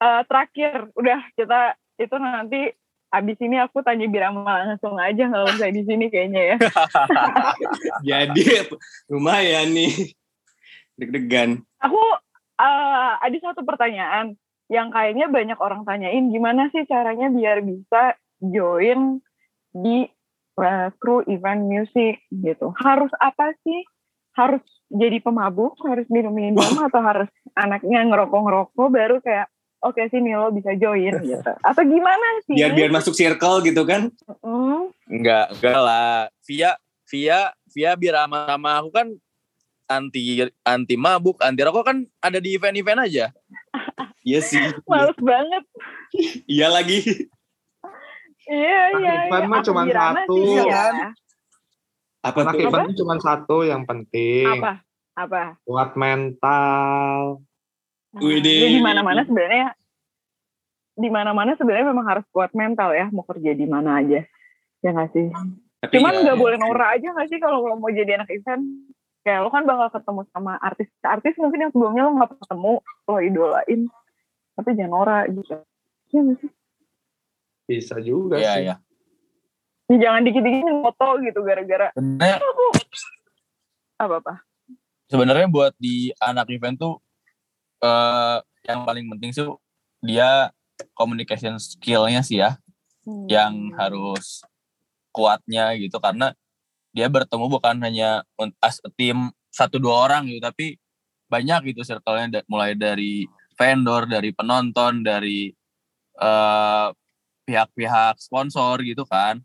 Eh, 0.01 0.21
terakhir, 0.25 0.89
udah 0.97 1.19
kita 1.37 1.77
itu 2.01 2.15
nanti 2.17 2.73
abis 3.13 3.37
ini 3.37 3.61
aku 3.61 3.85
tanya 3.85 4.09
Birama 4.09 4.65
langsung 4.65 4.97
aja 4.97 5.29
nggak 5.29 5.45
usah 5.45 5.69
di 5.69 5.85
sini 5.85 6.09
kayaknya 6.09 6.41
ya. 6.41 6.55
Jadi 8.09 8.65
lumayan 9.13 9.77
nih. 9.77 9.93
Deg-degan. 10.97 11.61
Aku 11.85 12.01
eh, 12.57 13.11
ada 13.21 13.37
satu 13.37 13.61
pertanyaan 13.61 14.33
yang 14.73 14.89
kayaknya 14.89 15.29
banyak 15.29 15.59
orang 15.61 15.85
tanyain 15.85 16.33
gimana 16.33 16.73
sih 16.73 16.81
caranya 16.89 17.29
biar 17.29 17.61
bisa 17.61 18.17
join 18.41 19.21
di 19.69 20.09
kru 20.97 21.21
event 21.29 21.69
music 21.69 22.25
gitu. 22.33 22.73
Harus 22.81 23.13
apa 23.21 23.53
sih? 23.61 23.85
Harus 24.33 24.61
jadi 24.89 25.21
pemabuk, 25.21 25.77
harus 25.85 26.09
minum-minum 26.09 26.73
atau 26.89 27.01
harus 27.01 27.29
anaknya 27.53 28.05
ngerokok-ngerokok 28.09 28.87
baru 28.89 29.17
kayak 29.21 29.47
oke 29.85 30.01
sini 30.09 30.33
lo 30.33 30.49
bisa 30.49 30.73
join 30.73 31.13
gitu. 31.29 31.51
Atau 31.61 31.83
gimana 31.85 32.27
sih? 32.49 32.57
Biar 32.57 32.73
biar 32.73 32.89
masuk 32.89 33.13
circle 33.13 33.61
gitu 33.61 33.85
kan. 33.85 34.09
Hmm, 34.41 34.89
Enggak, 35.05 35.53
enggak 35.57 35.77
lah. 35.77 36.27
Via 36.49 36.71
Via 37.07 37.53
Via 37.71 37.91
Birama 37.95 38.49
sama 38.49 38.81
aku 38.81 38.89
kan 38.91 39.07
anti 39.87 40.43
anti 40.67 40.95
mabuk, 40.99 41.39
anti 41.39 41.61
rokok 41.63 41.85
kan 41.87 41.97
ada 42.19 42.41
di 42.41 42.57
event-event 42.57 43.05
aja. 43.05 43.25
Iya 44.27 44.43
sih. 44.43 44.59
males 44.91 45.15
banget. 45.23 45.63
Iya 46.51 46.67
lagi. 46.67 46.99
Iya, 48.47 48.81
iya, 48.95 49.13
Event 49.27 49.43
iya. 49.43 49.51
mah 49.51 49.59
Aku 49.59 49.67
cuman 49.67 49.85
Birama 49.85 50.15
satu. 50.23 50.33
sih, 50.33 50.47
Iya 50.47 50.63
iya. 50.63 50.73
kan? 50.73 50.95
Apa 52.27 52.39
Anak 52.43 52.53
tuh? 52.91 52.95
cuma 53.03 53.15
satu 53.19 53.57
yang 53.67 53.83
penting. 53.83 54.47
Apa? 54.47 54.71
Apa? 55.17 55.43
Kuat 55.67 55.91
mental. 55.99 57.43
Widih. 58.17 58.61
Ya 58.63 58.69
di 58.71 58.81
mana-mana 58.81 59.21
sebenarnya 59.27 59.75
di 60.97 61.09
mana-mana 61.13 61.53
sebenarnya 61.53 61.93
memang 61.93 62.05
harus 62.09 62.25
kuat 62.33 62.49
mental 62.57 62.89
ya 62.97 63.05
mau 63.13 63.21
kerja 63.27 63.53
di 63.53 63.67
mana 63.69 64.01
aja. 64.01 64.25
Ya 64.81 64.89
nggak 64.95 65.11
sih? 65.13 65.29
Tapi 65.77 65.93
Cuman 65.93 66.13
ya, 66.17 66.19
nggak 66.25 66.39
boleh 66.41 66.57
norak 66.57 66.89
aja 66.97 67.07
nggak 67.13 67.29
sih 67.29 67.37
kalau 67.37 67.61
lo 67.61 67.77
mau 67.77 67.91
jadi 67.93 68.17
anak 68.17 68.33
event? 68.33 68.63
Kayak 69.21 69.43
lo 69.45 69.49
kan 69.53 69.67
bakal 69.67 69.91
ketemu 69.93 70.21
sama 70.33 70.57
artis-artis 70.57 71.35
mungkin 71.37 71.59
yang 71.67 71.71
sebelumnya 71.75 72.03
lo 72.07 72.11
nggak 72.17 72.31
ketemu, 72.41 72.73
lo 72.81 73.17
idolain. 73.21 73.81
Tapi 74.57 74.69
jangan 74.73 74.91
norak 74.93 75.23
gitu. 75.35 75.53
Iya 76.15 76.19
nggak 76.25 76.37
sih? 76.41 76.51
Bisa 77.67 77.99
juga 77.99 78.39
Iya, 78.39 78.51
sih. 78.51 78.63
iya. 78.63 78.75
Ya, 79.87 79.95
jangan 80.01 80.21
dikit-dikit 80.23 80.67
foto 80.83 81.07
gitu 81.21 81.39
gara-gara 81.43 81.87
Sebenarnya 81.95 82.39
apa-apa. 83.97 84.33
sebenarnya 85.07 85.47
buat 85.47 85.73
di 85.79 86.11
anak 86.19 86.51
event 86.51 86.75
tuh 86.75 86.99
eh 87.79 88.37
yang 88.63 88.83
paling 88.83 89.07
penting 89.07 89.31
sih 89.31 89.47
dia 90.03 90.51
communication 90.91 91.55
skill-nya 91.57 92.19
sih 92.19 92.39
ya. 92.39 92.59
Hmm. 93.07 93.23
yang 93.31 93.53
harus 93.79 94.43
kuatnya 95.15 95.71
gitu 95.79 95.95
karena 95.97 96.35
dia 96.91 97.07
bertemu 97.07 97.47
bukan 97.47 97.79
hanya 97.79 98.27
as 98.59 98.83
a 98.83 98.91
team 98.91 99.31
satu 99.47 99.79
dua 99.79 100.11
orang 100.11 100.27
gitu 100.27 100.43
tapi 100.43 100.75
banyak 101.25 101.71
gitu 101.71 101.87
circle-nya 101.87 102.43
mulai 102.45 102.75
dari 102.75 103.23
vendor 103.55 104.11
dari 104.11 104.35
penonton 104.35 105.07
dari 105.07 105.47
eh, 106.19 106.87
pihak-pihak 107.47 108.19
sponsor 108.19 108.83
gitu 108.83 109.07
kan. 109.07 109.39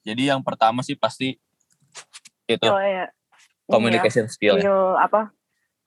Jadi 0.00 0.32
yang 0.32 0.40
pertama 0.40 0.80
sih 0.80 0.96
pasti 0.96 1.36
itu 2.48 2.66
Oh, 2.66 2.80
ya. 2.80 3.12
communication 3.68 4.26
skill 4.32 4.56
ya. 4.56 4.64
skill 4.64 4.96
apa? 4.96 5.28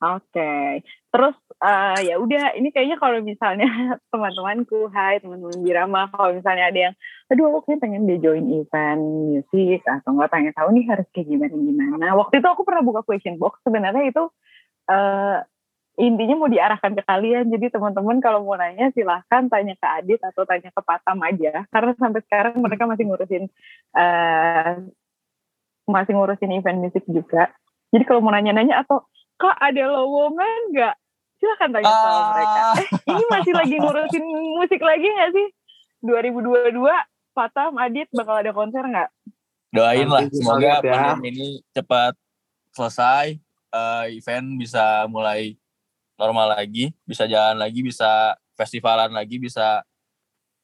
Oke. 0.03 0.83
Terus 1.09 1.35
eh, 1.63 2.13
ya 2.13 2.15
udah 2.21 2.53
ini 2.59 2.69
kayaknya 2.69 3.01
kalau 3.01 3.23
misalnya 3.25 3.65
teman-temanku 4.13 4.91
hai 4.93 5.17
teman-teman 5.17 5.63
Birama 5.65 6.11
kalau 6.13 6.37
misalnya 6.37 6.69
ada 6.69 6.79
yang 6.91 6.95
aduh 7.31 7.49
aku 7.49 7.65
kayaknya 7.65 7.81
pengen 7.81 8.01
dia 8.05 8.17
join 8.21 8.45
event 8.53 9.01
musik 9.01 9.81
atau 9.87 10.09
nggak 10.13 10.29
pengen 10.29 10.53
tahu 10.53 10.69
nih 10.77 10.85
harus 10.91 11.07
kayak 11.09 11.25
gimana 11.25 11.55
gimana. 11.57 12.05
Waktu 12.13 12.43
itu 12.43 12.47
aku 12.51 12.61
pernah 12.61 12.85
buka 12.85 13.01
question 13.01 13.41
box. 13.41 13.63
Sebenarnya 13.65 14.05
itu 14.05 14.23
eh 14.91 15.37
intinya 15.93 16.35
mau 16.41 16.49
diarahkan 16.49 16.97
ke 16.97 17.03
kalian. 17.05 17.53
Jadi 17.53 17.69
teman-teman 17.69 18.17
kalau 18.17 18.41
mau 18.41 18.57
nanya 18.57 18.89
silahkan 18.97 19.45
tanya 19.45 19.77
ke 19.77 19.87
Adit 19.87 20.21
atau 20.25 20.41
tanya 20.43 20.73
ke 20.73 20.81
Patam 20.81 21.21
aja. 21.21 21.65
Karena 21.69 21.91
sampai 21.97 22.21
sekarang 22.25 22.57
mereka 22.57 22.89
masih 22.89 23.05
ngurusin 23.05 23.43
eh 23.93 24.73
masih 25.85 26.13
ngurusin 26.15 26.51
event 26.55 26.79
musik 26.81 27.03
juga. 27.05 27.51
Jadi 27.93 28.03
kalau 28.09 28.25
mau 28.25 28.33
nanya-nanya 28.33 28.81
atau 28.81 29.05
kak 29.37 29.53
ada 29.61 29.83
lowongan 29.91 30.73
nggak? 30.73 30.95
Silahkan 31.37 31.69
tanya 31.69 31.91
sama 31.91 32.09
Ah. 32.09 32.29
mereka. 32.33 32.61
Eh 32.79 32.87
ini 33.13 33.23
masih 33.29 33.53
lagi 33.53 33.75
ngurusin 33.77 34.25
musik 34.57 34.81
lagi 34.81 35.05
nggak 35.05 35.31
sih? 35.35 35.47
2022 36.01 36.73
Patam 37.33 37.77
Adit 37.77 38.09
bakal 38.13 38.41
ada 38.41 38.49
konser 38.49 38.81
nggak? 38.81 39.09
Doain 39.73 40.09
lah. 40.09 40.25
Semoga 40.29 40.81
ya. 40.81 40.81
pandemi 40.81 41.29
ini 41.33 41.49
cepat 41.69 42.13
selesai 42.73 43.37
eh, 43.73 44.05
event 44.17 44.57
bisa 44.57 45.05
mulai 45.09 45.53
normal 46.17 46.53
lagi 46.53 46.93
bisa 47.03 47.25
jalan 47.25 47.57
lagi 47.57 47.81
bisa 47.81 48.37
festivalan 48.53 49.09
lagi 49.09 49.41
bisa 49.41 49.81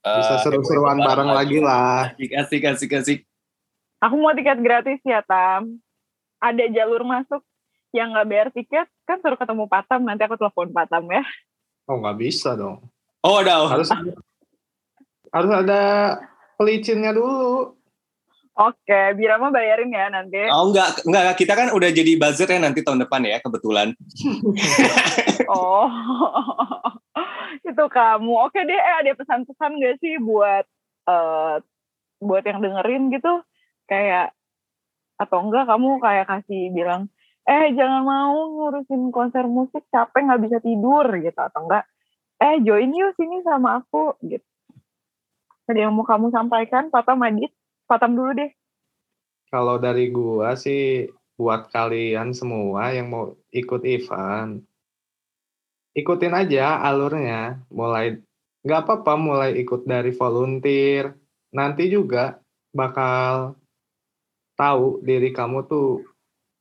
eh, 0.06 0.20
Bisa 0.22 0.36
seru-seruan 0.46 1.02
bareng 1.02 1.32
lagi 1.34 1.58
lah. 1.60 2.14
Asik, 2.16 2.32
asik, 2.34 2.64
asik, 2.66 2.92
asik. 2.96 3.20
Aku 4.00 4.16
mau 4.16 4.32
tiket 4.32 4.60
gratis 4.64 5.00
ya 5.04 5.20
Tam. 5.26 5.82
Ada 6.40 6.72
jalur 6.72 7.04
masuk 7.04 7.44
yang 7.92 8.14
nggak 8.14 8.28
bayar 8.30 8.48
tiket 8.54 8.88
kan 9.04 9.18
suruh 9.20 9.36
ketemu 9.36 9.66
Patam 9.66 10.06
nanti 10.06 10.24
aku 10.24 10.38
telepon 10.38 10.72
Patam 10.72 11.10
ya. 11.10 11.26
Oh 11.90 12.00
nggak 12.00 12.18
bisa 12.22 12.54
dong. 12.54 12.86
Oh, 13.26 13.44
udah. 13.44 13.66
oh. 13.66 13.68
Harus 13.68 13.90
harus 15.34 15.52
ada 15.52 15.82
pelicinnya 16.56 17.12
dulu. 17.12 17.76
Oke, 18.60 19.16
Birama 19.16 19.56
bayarin 19.56 19.88
ya 19.88 20.12
nanti. 20.12 20.44
Oh, 20.52 20.68
enggak, 20.68 21.00
enggak. 21.08 21.40
Kita 21.40 21.56
kan 21.56 21.72
udah 21.72 21.96
jadi 21.96 22.20
buzzer 22.20 22.52
ya 22.52 22.60
nanti 22.60 22.84
tahun 22.84 23.08
depan 23.08 23.24
ya, 23.24 23.40
kebetulan. 23.40 23.96
Oh, 25.50 25.90
itu 27.66 27.86
kamu. 27.90 28.34
Oke 28.46 28.62
deh, 28.70 28.78
eh, 28.78 28.96
ada 29.02 29.18
pesan-pesan 29.18 29.82
gak 29.82 29.98
sih 29.98 30.22
buat 30.22 30.62
eh 31.10 31.56
buat 32.22 32.44
yang 32.46 32.62
dengerin 32.62 33.10
gitu? 33.10 33.42
Kayak 33.90 34.38
atau 35.18 35.42
enggak 35.42 35.66
kamu 35.66 35.98
kayak 36.06 36.30
kasih 36.30 36.70
bilang, 36.70 37.10
eh 37.50 37.74
jangan 37.74 38.06
mau 38.06 38.38
ngurusin 38.46 39.10
konser 39.10 39.50
musik 39.50 39.90
capek 39.90 40.30
nggak 40.30 40.44
bisa 40.46 40.58
tidur 40.62 41.10
gitu 41.18 41.40
atau 41.40 41.66
enggak? 41.66 41.90
Eh 42.38 42.62
join 42.62 42.94
yuk 42.94 43.18
sini 43.18 43.42
sama 43.42 43.82
aku 43.82 44.22
gitu. 44.22 44.46
Ada 45.66 45.90
yang 45.90 45.98
mau 45.98 46.06
kamu 46.06 46.30
sampaikan, 46.30 46.94
Patam 46.94 47.26
Adit? 47.26 47.50
Patam 47.90 48.14
dulu 48.14 48.38
deh. 48.38 48.54
Kalau 49.50 49.82
dari 49.82 50.14
gua 50.14 50.54
sih 50.54 51.10
buat 51.34 51.74
kalian 51.74 52.38
semua 52.38 52.94
yang 52.94 53.10
mau 53.10 53.34
ikut 53.50 53.82
event, 53.82 54.62
ikutin 55.98 56.38
aja 56.38 56.86
alurnya. 56.86 57.58
Mulai 57.74 58.22
nggak 58.62 58.82
apa-apa 58.86 59.14
mulai 59.18 59.58
ikut 59.58 59.90
dari 59.90 60.14
volunteer. 60.14 61.18
Nanti 61.50 61.90
juga 61.90 62.38
bakal 62.70 63.58
tahu 64.54 65.02
diri 65.02 65.34
kamu 65.34 65.66
tuh 65.66 66.06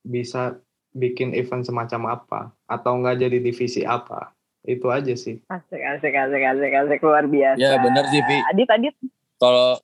bisa 0.01 0.57
bikin 0.97 1.37
event 1.37 1.69
semacam 1.69 2.17
apa 2.17 2.41
atau 2.65 3.05
nggak 3.05 3.21
jadi 3.21 3.39
divisi 3.45 3.85
apa. 3.85 4.33
Itu 4.65 4.89
aja 4.89 5.13
sih. 5.13 5.45
Asik, 5.53 5.77
asik, 5.77 6.15
asik, 6.17 6.43
asik, 6.45 6.73
asik, 6.73 7.01
luar 7.05 7.29
biasa. 7.29 7.61
Ya, 7.61 7.77
bener 7.81 8.05
sih, 8.09 8.21
Vi. 8.25 8.37
Adit, 8.53 8.69
Adit. 8.69 8.95
kalau 9.39 9.77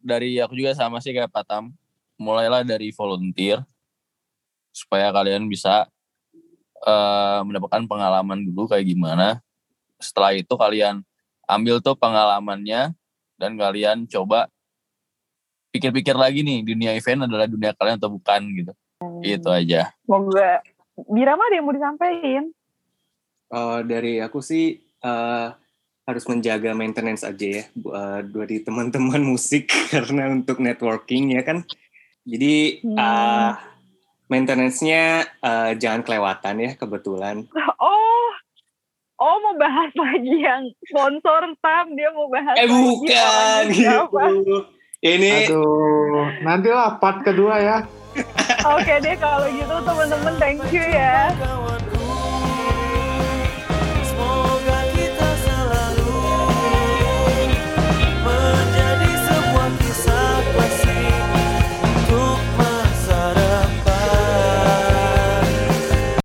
dari 0.00 0.40
aku 0.40 0.56
juga 0.56 0.72
sama 0.72 0.98
sih 0.98 1.12
kayak 1.12 1.30
Patam 1.30 1.70
mulailah 2.16 2.64
dari 2.64 2.92
volunteer 2.92 3.64
supaya 4.72 5.12
kalian 5.12 5.48
bisa 5.48 5.88
eh, 6.84 7.40
mendapatkan 7.44 7.84
pengalaman 7.84 8.44
dulu 8.48 8.68
kayak 8.68 8.88
gimana. 8.88 9.44
Setelah 10.00 10.32
itu 10.36 10.52
kalian 10.56 11.04
ambil 11.44 11.84
tuh 11.84 11.96
pengalamannya 11.96 12.96
dan 13.36 13.52
kalian 13.56 14.08
coba 14.08 14.48
pikir-pikir 15.70 16.16
lagi 16.16 16.42
nih 16.42 16.66
dunia 16.66 16.90
event 16.96 17.28
adalah 17.28 17.46
dunia 17.46 17.76
kalian 17.76 17.96
atau 18.00 18.10
bukan 18.12 18.40
gitu. 18.56 18.72
Itu 19.24 19.48
aja. 19.52 19.92
Semoga 20.04 20.60
Birama 21.08 21.48
ada 21.48 21.56
yang 21.56 21.64
mau 21.64 21.72
disampaikan. 21.72 22.44
Eh, 23.50 23.80
dari 23.88 24.20
aku 24.20 24.44
sih 24.44 24.78
eh, 24.80 25.48
harus 26.10 26.24
menjaga 26.24 26.70
maintenance 26.72 27.22
aja 27.22 27.46
ya 27.52 27.64
bu- 27.72 27.90
eh, 27.90 28.20
dari 28.24 28.60
teman-teman 28.60 29.22
musik 29.32 29.70
karena 29.88 30.28
untuk 30.28 30.58
networking 30.58 31.34
ya 31.34 31.42
kan. 31.42 31.62
Jadi 32.22 32.82
Hmm. 32.82 32.96
eh, 32.96 33.52
maintenance-nya 34.26 35.02
eh, 35.26 35.70
jangan 35.74 36.02
kelewatan 36.02 36.54
ya 36.58 36.70
kebetulan. 36.74 37.46
Oh, 37.80 38.28
oh 39.18 39.36
mau 39.38 39.56
bahas 39.56 39.92
lagi 39.94 40.36
yang 40.38 40.64
sponsor 40.82 41.52
Tam 41.58 41.92
dia 41.92 42.08
mau 42.10 42.28
bahas. 42.28 42.56
Eh 42.56 42.64
lagi 42.64 42.74
bukan 42.74 43.64
gitu. 43.68 44.56
Ini 45.00 45.48
Aduh, 45.48 46.28
nantilah 46.40 46.96
part 46.96 47.24
kedua 47.24 47.56
ya. 47.56 47.78
Oke 48.60 49.00
deh 49.00 49.16
kalau 49.16 49.48
gitu 49.48 49.76
teman-teman 49.80 50.34
thank 50.36 50.60
you 50.68 50.84
ya. 50.84 51.32